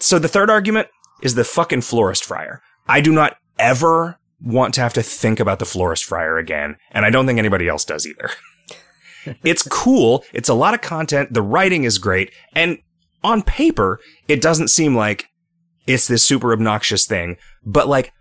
[0.00, 0.88] so the third argument
[1.22, 2.60] is the fucking Florist Friar.
[2.88, 7.04] I do not ever want to have to think about the Florist Friar again, and
[7.04, 8.30] I don't think anybody else does either.
[9.44, 10.24] it's cool.
[10.32, 11.32] It's a lot of content.
[11.32, 12.32] The writing is great.
[12.52, 12.78] And
[13.22, 15.26] on paper, it doesn't seem like
[15.86, 18.12] it's this super obnoxious thing, but like,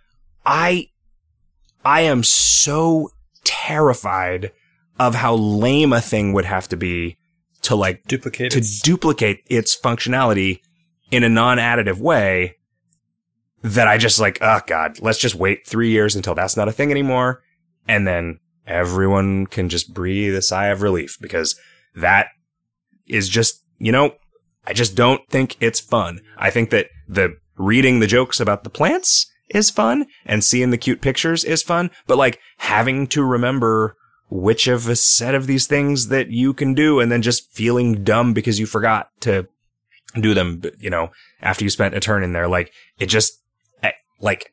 [0.45, 0.89] I,
[1.85, 3.11] I am so
[3.43, 4.51] terrified
[4.99, 7.17] of how lame a thing would have to be
[7.61, 10.61] to like Duplicate to its- duplicate its functionality
[11.11, 12.57] in a non-additive way
[13.61, 16.71] that I just like, oh God, let's just wait three years until that's not a
[16.71, 17.43] thing anymore.
[17.87, 21.55] And then everyone can just breathe a sigh of relief because
[21.95, 22.27] that
[23.07, 24.15] is just, you know,
[24.65, 26.21] I just don't think it's fun.
[26.37, 30.77] I think that the reading the jokes about the plants is fun and seeing the
[30.77, 33.95] cute pictures is fun, but like having to remember
[34.29, 38.03] which of a set of these things that you can do and then just feeling
[38.03, 39.47] dumb because you forgot to
[40.19, 42.47] do them, you know, after you spent a turn in there.
[42.47, 43.41] Like it just,
[43.83, 44.51] eh, like,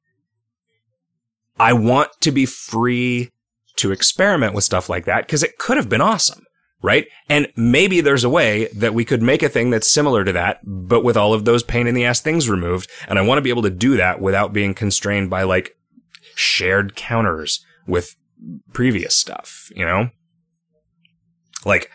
[1.58, 3.30] I want to be free
[3.76, 6.44] to experiment with stuff like that because it could have been awesome.
[6.82, 7.06] Right.
[7.28, 10.60] And maybe there's a way that we could make a thing that's similar to that,
[10.64, 12.90] but with all of those pain in the ass things removed.
[13.06, 15.76] And I want to be able to do that without being constrained by like
[16.34, 18.16] shared counters with
[18.72, 20.10] previous stuff, you know?
[21.64, 21.88] Like,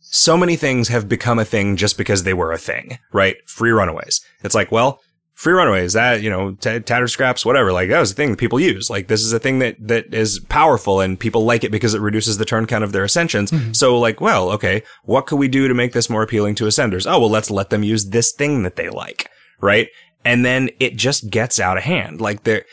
[0.00, 3.36] so many things have become a thing just because they were a thing, right?
[3.46, 4.20] Free runaways.
[4.42, 5.00] It's like, well,
[5.40, 7.72] free runaways, that, you know, t- tattered scraps, whatever.
[7.72, 8.90] Like, that was a thing that people use.
[8.90, 12.02] Like, this is a thing that, that is powerful and people like it because it
[12.02, 13.50] reduces the turn count of their ascensions.
[13.50, 13.72] Mm-hmm.
[13.72, 17.10] So, like, well, okay, what could we do to make this more appealing to ascenders?
[17.10, 19.30] Oh, well, let's let them use this thing that they like,
[19.62, 19.88] right?
[20.26, 22.20] And then it just gets out of hand.
[22.20, 22.66] Like, there,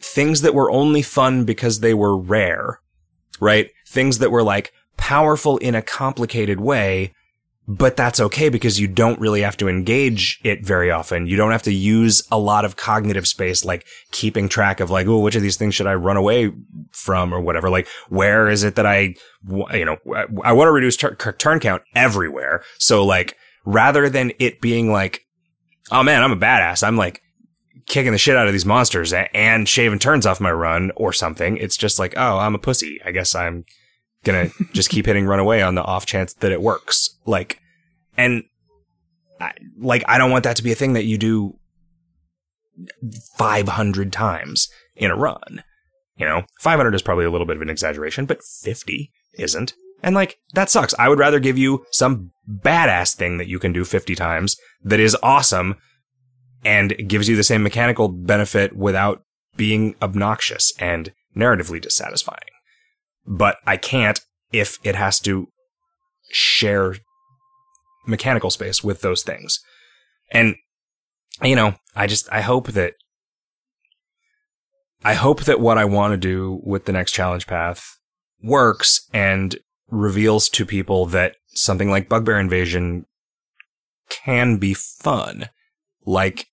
[0.00, 2.80] things that were only fun because they were rare,
[3.38, 3.70] right?
[3.86, 7.12] Things that were like powerful in a complicated way,
[7.66, 11.26] but that's okay because you don't really have to engage it very often.
[11.26, 15.06] You don't have to use a lot of cognitive space, like keeping track of like,
[15.06, 16.52] oh, which of these things should I run away
[16.90, 17.70] from or whatever?
[17.70, 19.14] Like, where is it that I,
[19.72, 19.96] you know,
[20.44, 22.62] I, want to reduce tur- turn count everywhere.
[22.78, 25.22] So like, rather than it being like,
[25.90, 26.86] oh man, I'm a badass.
[26.86, 27.22] I'm like,
[27.86, 31.56] kicking the shit out of these monsters and shaving turns off my run or something.
[31.58, 33.00] It's just like, oh, I'm a pussy.
[33.04, 33.64] I guess I'm
[34.24, 37.10] gonna just keep hitting run away on the off chance that it works.
[37.26, 37.60] Like,
[38.16, 38.44] and
[39.40, 41.58] I, like, I don't want that to be a thing that you do
[43.36, 45.62] 500 times in a run.
[46.16, 49.74] You know, 500 is probably a little bit of an exaggeration, but 50 isn't.
[50.02, 50.94] And like, that sucks.
[50.98, 55.00] I would rather give you some badass thing that you can do 50 times that
[55.00, 55.76] is awesome
[56.64, 59.22] and gives you the same mechanical benefit without
[59.56, 62.40] being obnoxious and narratively dissatisfying.
[63.26, 64.20] But I can't
[64.52, 65.48] if it has to
[66.30, 66.96] share
[68.06, 69.60] mechanical space with those things.
[70.30, 70.56] And,
[71.42, 72.94] you know, I just, I hope that,
[75.04, 77.98] I hope that what I want to do with the next challenge path
[78.42, 79.56] works and
[79.90, 83.06] reveals to people that something like Bugbear Invasion
[84.08, 85.48] can be fun.
[86.06, 86.46] Like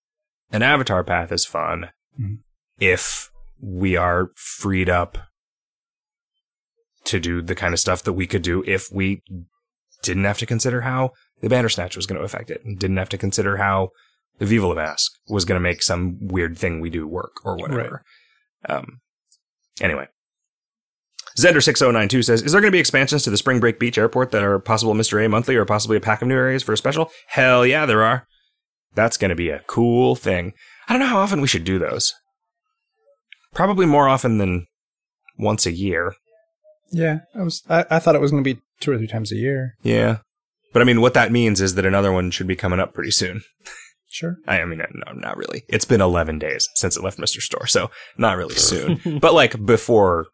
[0.52, 2.40] an avatar path is fun Mhm.
[2.80, 5.18] if we are freed up
[7.06, 9.22] to do the kind of stuff that we could do if we
[10.04, 13.10] didn't have to consider how the Bandersnatch was going to affect it and didn't have
[13.10, 13.90] to consider how
[14.40, 17.56] the Viva la Mask was going to make some weird thing we do work or
[17.58, 18.04] whatever.
[18.68, 19.02] Um,
[19.82, 20.08] anyway.
[21.38, 24.44] Zender6092 says, Is there going to be expansions to the Spring Break Beach Airport that
[24.44, 25.24] are possible Mr.
[25.24, 27.10] A monthly or possibly a pack of new areas for a special?
[27.28, 28.28] Hell yeah, there are.
[28.96, 30.54] That's going to be a cool thing.
[30.88, 32.14] I don't know how often we should do those.
[33.54, 34.68] Probably more often than
[35.38, 36.16] once a year.
[36.92, 37.64] Yeah, I was.
[37.70, 39.76] I, I thought it was going to be two or three times a year.
[39.82, 40.18] Yeah.
[40.74, 43.12] But I mean, what that means is that another one should be coming up pretty
[43.12, 43.42] soon.
[44.10, 44.36] Sure.
[44.46, 45.64] I mean, no, not really.
[45.70, 47.42] It's been 11 days since it left Mr.
[47.42, 49.00] Store, so not really soon.
[49.22, 50.28] but like before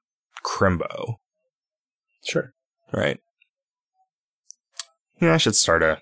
[0.44, 1.16] Crimbo,
[2.24, 2.54] Sure.
[2.92, 3.20] right?
[5.22, 6.00] Yeah, I should start a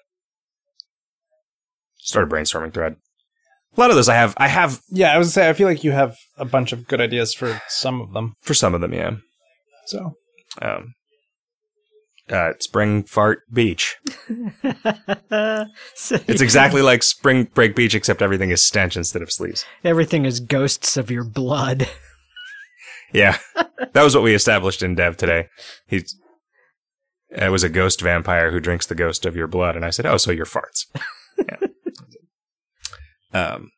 [1.97, 2.95] start a brainstorming thread.
[3.75, 4.33] A lot of those I have.
[4.37, 6.87] I have Yeah, I was gonna say I feel like you have a bunch of
[6.87, 8.35] good ideas for some of them.
[8.41, 8.93] for some of them.
[8.93, 9.15] Yeah.
[9.87, 10.13] So
[10.61, 10.93] Um,
[12.29, 13.97] uh, Spring Fart Beach.
[15.95, 19.65] So It's exactly like Spring Break Beach, except everything is stench instead of sleaze.
[19.83, 21.89] everything is ghosts of your blood.
[23.13, 23.37] Yeah,
[23.93, 25.47] that was what we established in Dev today.
[25.87, 26.19] He's
[27.29, 30.05] it was a ghost vampire who drinks the ghost of your blood, and I said,
[30.05, 30.85] "Oh, so your farts."
[31.47, 31.67] yeah.
[33.31, 33.69] Um,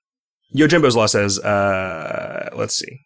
[0.56, 3.02] Yojimbo's Law says, uh, let's see.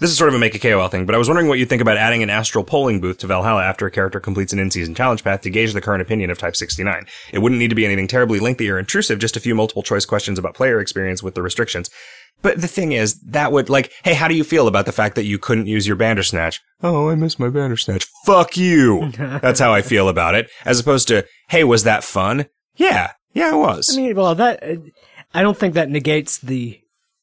[0.00, 1.66] This is sort of a make a KOL thing, but I was wondering what you
[1.66, 4.94] think about adding an astral polling booth to Valhalla after a character completes an in-season
[4.94, 7.04] challenge path to gauge the current opinion of Type 69.
[7.34, 10.06] It wouldn't need to be anything terribly lengthy or intrusive, just a few multiple choice
[10.06, 11.90] questions about player experience with the restrictions.
[12.40, 15.16] But the thing is, that would, like, hey, how do you feel about the fact
[15.16, 16.60] that you couldn't use your Bandersnatch?
[16.82, 18.06] Oh, I miss my Bandersnatch.
[18.24, 19.10] Fuck you!
[19.18, 20.50] That's how I feel about it.
[20.64, 22.46] As opposed to, hey, was that fun?
[22.76, 23.12] Yeah.
[23.34, 23.94] Yeah, it was.
[23.94, 24.62] I mean, well, that
[25.34, 26.79] I don't think that negates the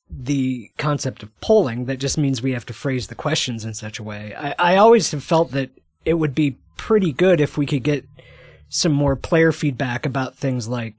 [0.09, 1.85] the concept of polling.
[1.85, 4.33] That just means we have to phrase the questions in such a way.
[4.35, 5.69] I, I always have felt that
[6.05, 8.05] it would be pretty good if we could get
[8.69, 10.93] some more player feedback about things like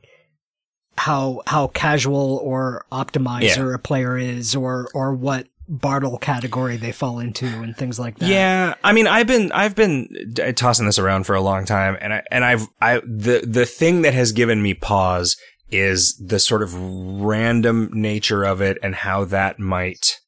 [0.97, 3.75] how how casual or optimizer Yeah.
[3.75, 8.29] a player is, or or what Bartle category they fall into, and things like that.
[8.29, 10.09] Yeah, I mean, I've been I've been
[10.57, 14.03] tossing this around for a long time, and I and I've I the the thing
[14.03, 15.37] that has given me pause
[15.71, 20.19] is the sort of random nature of it and how that might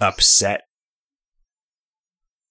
[0.00, 0.62] upset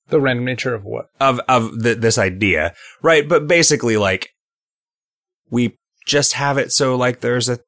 [0.08, 1.08] The random nature of what?
[1.20, 3.28] of of the, this idea, right?
[3.28, 4.30] But basically, like
[5.50, 7.60] we just have it so like there's a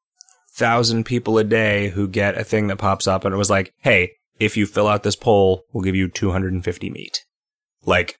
[0.52, 3.72] thousand people a day who get a thing that pops up, and it was like,
[3.78, 7.24] hey, if you fill out this poll, we'll give you 250 meat.
[7.84, 8.18] Like,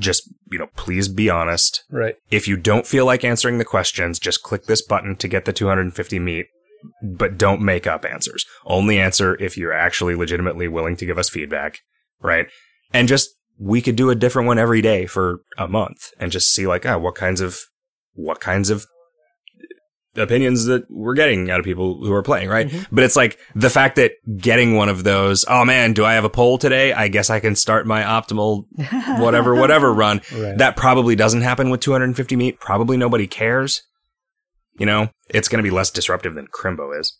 [0.00, 1.84] just you know, please be honest.
[1.90, 2.16] Right.
[2.30, 5.52] If you don't feel like answering the questions, just click this button to get the
[5.52, 6.46] 250 meat.
[7.00, 8.44] But don't make up answers.
[8.64, 11.78] Only answer if you're actually legitimately willing to give us feedback,
[12.20, 12.48] right?
[12.92, 16.50] And just we could do a different one every day for a month and just
[16.50, 17.58] see like, ah, what kinds of
[18.14, 18.84] what kinds of
[20.16, 22.68] opinions that we're getting out of people who are playing, right?
[22.68, 22.94] Mm-hmm.
[22.94, 26.24] But it's like the fact that getting one of those, oh man, do I have
[26.24, 26.92] a poll today?
[26.92, 28.66] I guess I can start my optimal
[29.20, 30.20] whatever, whatever run.
[30.32, 30.58] Right.
[30.58, 32.60] That probably doesn't happen with 250 meat.
[32.60, 33.82] Probably nobody cares.
[34.78, 37.16] You know, it's going to be less disruptive than Crimbo is.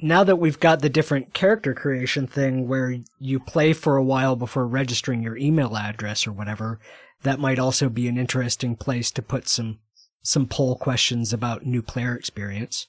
[0.00, 4.36] now that we've got the different character creation thing where you play for a while
[4.36, 6.78] before registering your email address or whatever,
[7.22, 9.78] that might also be an interesting place to put some
[10.22, 12.86] some poll questions about new player experience.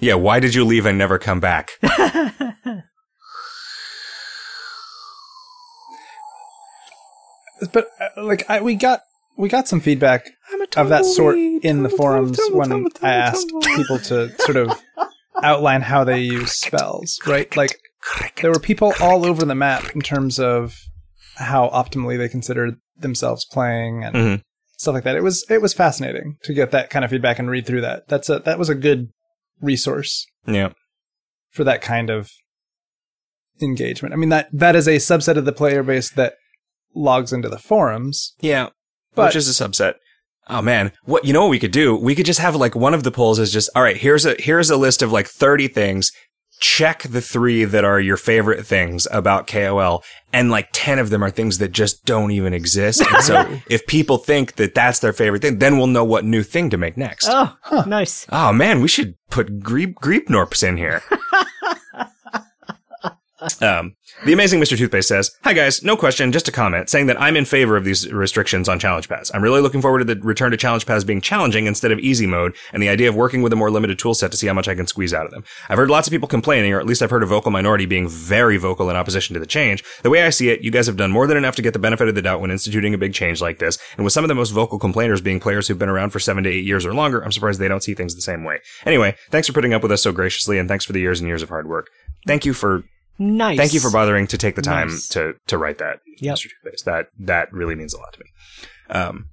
[0.00, 1.70] Yeah, why did you leave and never come back?
[7.72, 9.00] But uh, like I, we got
[9.38, 10.28] we got some feedback
[10.76, 14.72] of that sort in the forums when I asked people to sort of
[15.42, 17.54] outline how they use spells, right?
[17.56, 17.78] Like
[18.42, 20.74] there were people all over the map in terms of
[21.36, 24.42] how optimally they considered themselves playing and Mhm.
[24.76, 25.16] Stuff like that.
[25.16, 28.08] It was it was fascinating to get that kind of feedback and read through that.
[28.08, 29.08] That's a that was a good
[29.60, 30.70] resource Yeah.
[31.50, 32.30] for that kind of
[33.60, 34.12] engagement.
[34.12, 36.34] I mean that that is a subset of the player base that
[36.94, 38.34] logs into the forums.
[38.40, 38.68] Yeah.
[39.14, 39.94] But- which is a subset.
[40.48, 41.96] Oh man, what you know what we could do?
[41.96, 43.96] We could just have like one of the polls is just all right.
[43.96, 46.12] Here's a here's a list of like thirty things.
[46.58, 50.02] Check the three that are your favorite things about KOL,
[50.32, 53.02] and like ten of them are things that just don't even exist.
[53.02, 56.42] And so if people think that that's their favorite thing, then we'll know what new
[56.42, 57.28] thing to make next.
[57.30, 58.26] Oh, nice.
[58.30, 61.02] Oh man, we should put Greep Greepnorps in here.
[63.60, 63.94] um,
[64.24, 64.76] the amazing Mr.
[64.76, 67.84] Toothpaste says, "Hi guys, no question, just a comment saying that I'm in favor of
[67.84, 69.30] these restrictions on challenge paths.
[69.34, 72.26] I'm really looking forward to the return to challenge paths being challenging instead of easy
[72.26, 74.54] mode, and the idea of working with a more limited tool set to see how
[74.54, 75.44] much I can squeeze out of them.
[75.68, 78.08] I've heard lots of people complaining, or at least I've heard a vocal minority being
[78.08, 79.84] very vocal in opposition to the change.
[80.02, 81.78] The way I see it, you guys have done more than enough to get the
[81.78, 84.28] benefit of the doubt when instituting a big change like this, and with some of
[84.28, 86.94] the most vocal complainers being players who've been around for seven to eight years or
[86.94, 88.60] longer, I'm surprised they don't see things the same way.
[88.84, 91.28] Anyway, thanks for putting up with us so graciously, and thanks for the years and
[91.28, 91.88] years of hard work.
[92.26, 92.82] Thank you for
[93.18, 93.56] Nice.
[93.56, 95.08] Thank you for bothering to take the time Nice.
[95.08, 96.36] to to write that, Yep.
[96.36, 96.42] Mr.
[96.42, 96.84] Toothpaste.
[96.84, 98.26] That that really means a lot to me.
[98.90, 99.26] Um,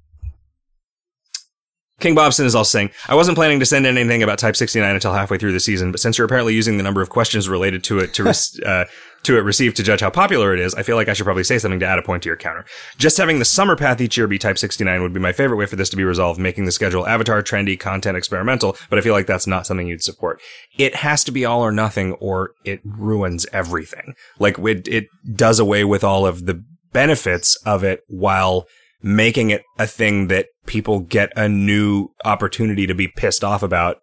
[1.99, 5.13] King Bobson is also saying, I wasn't planning to send anything about Type 69 until
[5.13, 7.99] halfway through the season, but since you're apparently using the number of questions related to
[7.99, 8.29] it to,
[8.65, 8.86] uh,
[9.24, 11.43] to it received to judge how popular it is, I feel like I should probably
[11.43, 12.65] say something to add a point to your counter.
[12.97, 15.65] Just having the summer path each year be Type 69 would be my favorite way
[15.65, 19.13] for this to be resolved, making the schedule avatar, trendy, content experimental, but I feel
[19.13, 20.41] like that's not something you'd support.
[20.78, 24.15] It has to be all or nothing or it ruins everything.
[24.39, 28.68] Like it, it does away with all of the benefits of it while
[29.02, 33.98] making it a thing that people get a new opportunity to be pissed off about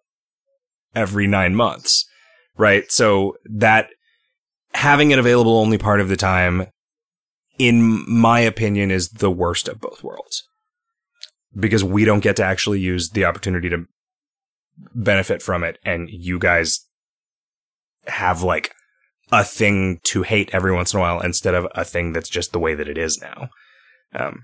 [0.95, 2.05] every nine months.
[2.57, 2.91] Right.
[2.91, 3.89] So that
[4.73, 6.67] having it available only part of the time,
[7.57, 10.43] in my opinion, is the worst of both worlds
[11.57, 13.85] because we don't get to actually use the opportunity to
[14.95, 15.77] benefit from it.
[15.83, 16.87] And you guys
[18.07, 18.73] have like
[19.31, 22.51] a thing to hate every once in a while instead of a thing that's just
[22.51, 23.49] the way that it is now.
[24.13, 24.43] Um,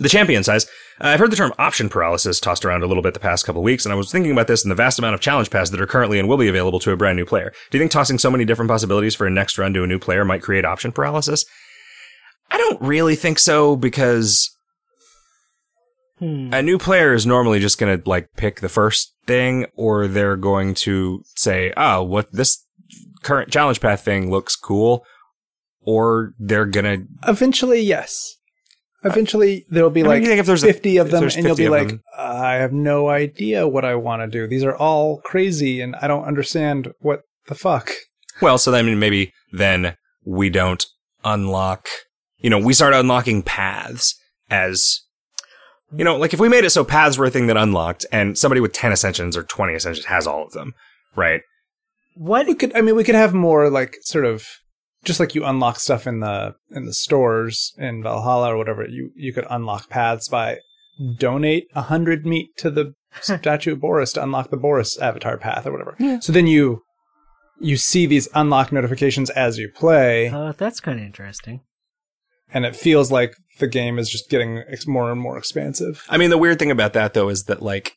[0.00, 0.66] the champion says,
[1.00, 3.64] I've heard the term option paralysis tossed around a little bit the past couple of
[3.64, 5.80] weeks, and I was thinking about this and the vast amount of challenge paths that
[5.80, 7.52] are currently and will be available to a brand new player.
[7.70, 9.98] Do you think tossing so many different possibilities for a next run to a new
[9.98, 11.44] player might create option paralysis?
[12.50, 14.50] I don't really think so because
[16.18, 16.52] Hmm.
[16.52, 20.36] a new player is normally just going to like pick the first thing or they're
[20.36, 22.62] going to say, "Oh, what this
[23.22, 25.04] current challenge path thing looks cool."
[25.80, 28.36] Or they're going to Eventually, yes.
[29.02, 31.68] Eventually, there'll be I like think if there's a- 50 of them, and you'll be
[31.68, 34.46] like, them- I have no idea what I want to do.
[34.46, 37.90] These are all crazy, and I don't understand what the fuck?
[38.42, 40.84] Well, so then maybe then we don't
[41.24, 41.88] unlock,
[42.38, 44.14] you know, we start unlocking paths
[44.50, 45.00] as,
[45.94, 48.36] you know, like if we made it so paths were a thing that unlocked and
[48.38, 50.74] somebody with 10 ascensions or 20 ascensions has all of them,
[51.16, 51.40] right?
[52.16, 52.46] What?
[52.46, 52.76] We could.
[52.76, 54.46] I mean, we could have more like sort of
[55.04, 58.86] just like you unlock stuff in the in the stores in Valhalla or whatever.
[58.86, 60.58] You you could unlock paths by
[61.16, 65.66] donate a hundred meat to the statue of Boris to unlock the Boris avatar path
[65.66, 65.96] or whatever.
[65.98, 66.20] Yeah.
[66.20, 66.82] So then you
[67.60, 71.60] you see these unlock notifications as you play, Uh, that's kind of interesting.
[72.54, 76.02] and it feels like the game is just getting more and more expansive.
[76.08, 77.96] I mean, the weird thing about that though is that like,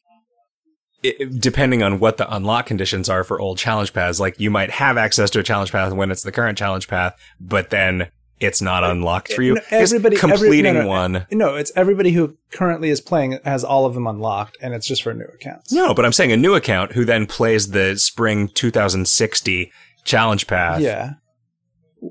[1.04, 4.72] it, depending on what the unlock conditions are for old challenge paths, like you might
[4.72, 8.10] have access to a challenge path when it's the current challenge path, but then
[8.40, 9.54] it's not unlocked eh, for you.
[9.56, 11.16] No, everybody- every- completing no, no, one.
[11.18, 14.88] Eh, no, it's everybody who currently is playing has all of them unlocked, and it's
[14.88, 15.72] just for new accounts.
[15.72, 19.72] No, but I'm saying a new account who then plays the spring 2060
[20.04, 20.82] challenge path.
[20.82, 21.14] Yeah.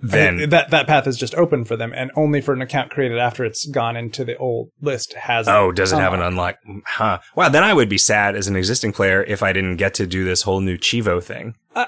[0.01, 3.19] Then that that path is just open for them, and only for an account created
[3.19, 5.47] after it's gone into the old list has.
[5.49, 6.57] oh, does it have an unlock.
[6.65, 6.83] unlock?
[6.87, 7.19] Huh.
[7.37, 7.49] Wow.
[7.51, 10.25] Then I would be sad as an existing player if I didn't get to do
[10.25, 11.55] this whole new cheevo thing.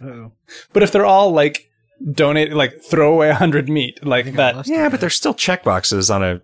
[0.00, 0.30] Oh.
[0.72, 1.68] But if they're all like
[2.12, 4.68] donate, like throw away a hundred meat, like that.
[4.68, 6.40] Yeah, but there's still checkboxes on a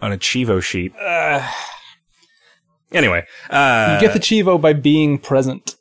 [0.00, 0.94] on a cheevo sheet.
[0.96, 1.46] Uh,
[2.92, 5.74] Anyway, uh, you get the cheevo by being present.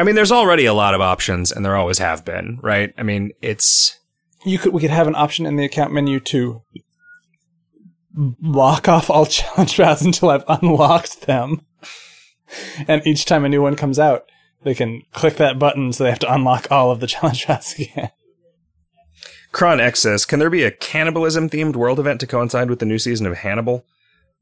[0.00, 2.94] I mean, there's already a lot of options, and there always have been, right?
[2.96, 3.98] I mean, it's
[4.46, 6.62] You could we could have an option in the account menu to
[8.14, 11.66] block off all challenge paths until I've unlocked them,
[12.88, 14.24] and each time a new one comes out,
[14.62, 17.78] they can click that button, so they have to unlock all of the challenge paths
[17.78, 18.10] again.
[19.52, 22.86] Kron X says, "Can there be a cannibalism themed world event to coincide with the
[22.86, 23.84] new season of Hannibal?"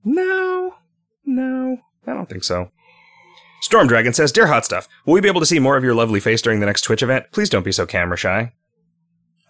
[0.05, 0.77] No,
[1.25, 2.71] no, I don't think so.
[3.61, 5.95] Storm Dragon says, "Dear Hot Stuff, will we be able to see more of your
[5.95, 7.27] lovely face during the next Twitch event?
[7.33, 8.53] Please don't be so camera shy."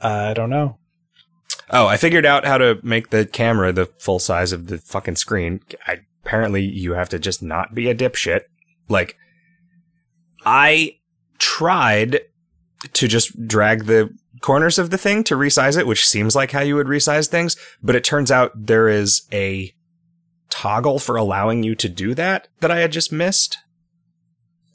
[0.01, 0.79] I don't know.
[1.71, 5.17] Oh, I figured out how to make the camera the full size of the fucking
[5.17, 5.61] screen.
[5.87, 8.43] I, apparently, you have to just not be a dipshit.
[8.89, 9.17] Like,
[10.47, 10.97] I
[11.39, 12.21] tried
[12.93, 14.11] to just drag the
[14.41, 17.57] corners of the thing to resize it, which seems like how you would resize things,
[17.83, 19.75] but it turns out there is a
[20.49, 23.59] toggle for allowing you to do that that I had just missed.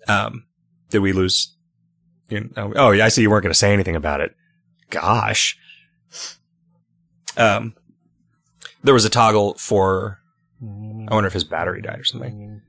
[0.07, 0.45] Um,
[0.89, 1.55] did we lose?
[2.29, 4.35] You know, oh, yeah, I see you weren't going to say anything about it.
[4.89, 5.57] Gosh.
[7.37, 7.75] Um,
[8.83, 10.19] there was a toggle for.
[10.61, 12.61] I wonder if his battery died or something.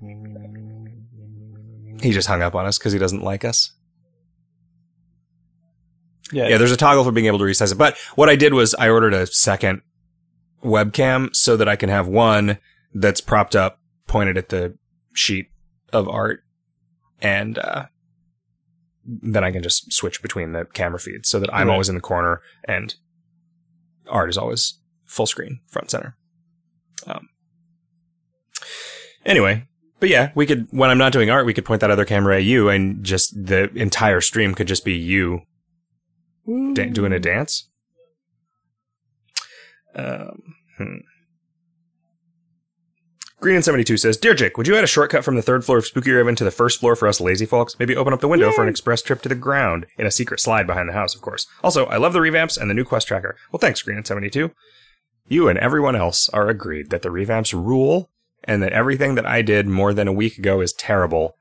[2.02, 3.72] He just hung up on us because he doesn't like us.
[6.32, 7.78] Yeah, Yeah, there's a toggle for being able to resize it.
[7.78, 9.82] But what I did was I ordered a second
[10.62, 12.58] webcam so that I can have one
[12.92, 14.76] that's propped up, pointed at the
[15.12, 15.48] sheet
[15.92, 16.42] of art,
[17.24, 17.86] and uh,
[19.04, 21.72] then I can just switch between the camera feeds so that I'm Right.
[21.72, 22.94] always in the corner and
[24.08, 26.16] art is always full screen, front center.
[27.06, 27.28] Um,
[29.26, 29.66] anyway,
[30.00, 32.36] but yeah, we could when I'm not doing art, we could point that other camera
[32.36, 35.42] at you, and just the entire stream could just be you
[36.74, 37.68] da- doing a dance.
[39.94, 40.42] Um,
[40.76, 40.96] hmm.
[43.44, 45.76] Green and 72 says, Dear Jake, would you add a shortcut from the third floor
[45.76, 47.78] of Spookyraven to the first floor for us lazy folks?
[47.78, 50.40] Maybe open up the window for an express trip to the ground in a secret
[50.40, 51.46] slide behind the house, of course.
[51.62, 53.36] Also, I love the revamps and the new quest tracker.
[53.52, 54.50] Well, thanks, Green and 72.
[55.28, 58.08] You and everyone else are agreed that the revamps rule
[58.44, 61.36] and that everything that I did more than a week ago is terrible.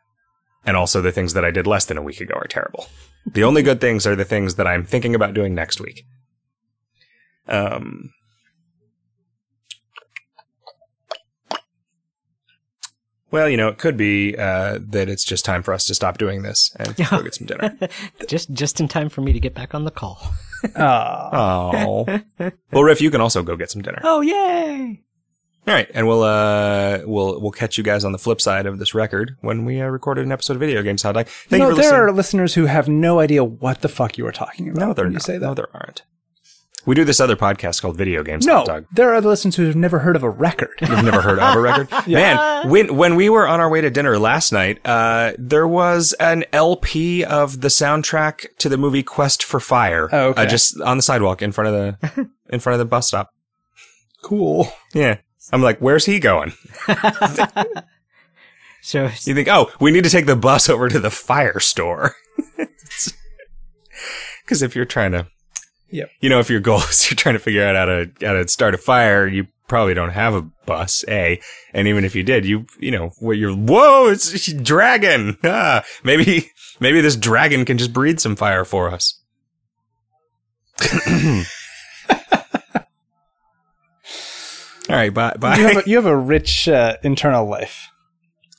[0.66, 2.88] And also the things that I did less than a week ago are terrible.
[3.26, 6.04] The only good things are the things that I'm thinking about doing next week.
[7.48, 8.10] Um,
[13.34, 16.20] well, you know, it could be uh, that it's just time for us to stop
[16.20, 17.76] doing this and go get some dinner.
[18.28, 20.22] just just in time for me to get back on the call.
[20.78, 22.06] Oh,
[22.72, 24.00] well, Riff, you can also go get some dinner.
[24.06, 25.02] Oh yay!
[25.68, 28.80] All right, and we'll uh we'll we'll catch you guys on the flip side of
[28.80, 31.28] this record when we uh, recorded an episode of Video Games How Like.
[31.28, 32.00] Thank no, you for there listening.
[32.02, 34.80] are listeners who have no idea what the fuck you are talking about.
[34.80, 35.22] no, they're when not.
[35.22, 35.46] you say that.
[35.48, 36.04] No, there aren't.
[36.86, 38.86] We do this other podcast called Video Games No, Dog.
[38.92, 40.72] there are other listeners who have never heard of a record.
[40.82, 41.90] You've never heard of a record?
[42.08, 46.14] Man, when when we were on our way to dinner last night, uh, there was
[46.20, 50.10] an LP of the soundtrack to the movie Quest for Fire.
[50.12, 50.44] Oh, okay.
[50.44, 51.74] Uh, just on the sidewalk in front of
[52.16, 53.30] the in front of the bus stop.
[54.22, 54.70] cool.
[54.94, 55.18] Yeah.
[55.52, 56.54] I'm like, where's he going?
[58.86, 62.16] So You think, oh, we need to take the bus over to the fire store.
[64.44, 65.28] Because if you're trying to,
[65.94, 66.10] Yep.
[66.22, 68.48] you know, if your goal is you're trying to figure out how to how to
[68.48, 71.40] start a fire, you probably don't have a bus, A.
[71.74, 75.38] And even if you did, you, you know, what you're, whoa, it's a dragon.
[75.44, 79.20] Ah, maybe, maybe this dragon can just breathe some fire for us.
[84.90, 85.58] All right, bye, bye.
[85.58, 87.90] You have a, you have a rich uh, internal life.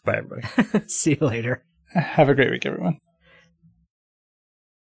[0.05, 0.47] bye, everybody.
[0.89, 1.65] See you later.
[1.93, 2.99] Have a great week, everyone.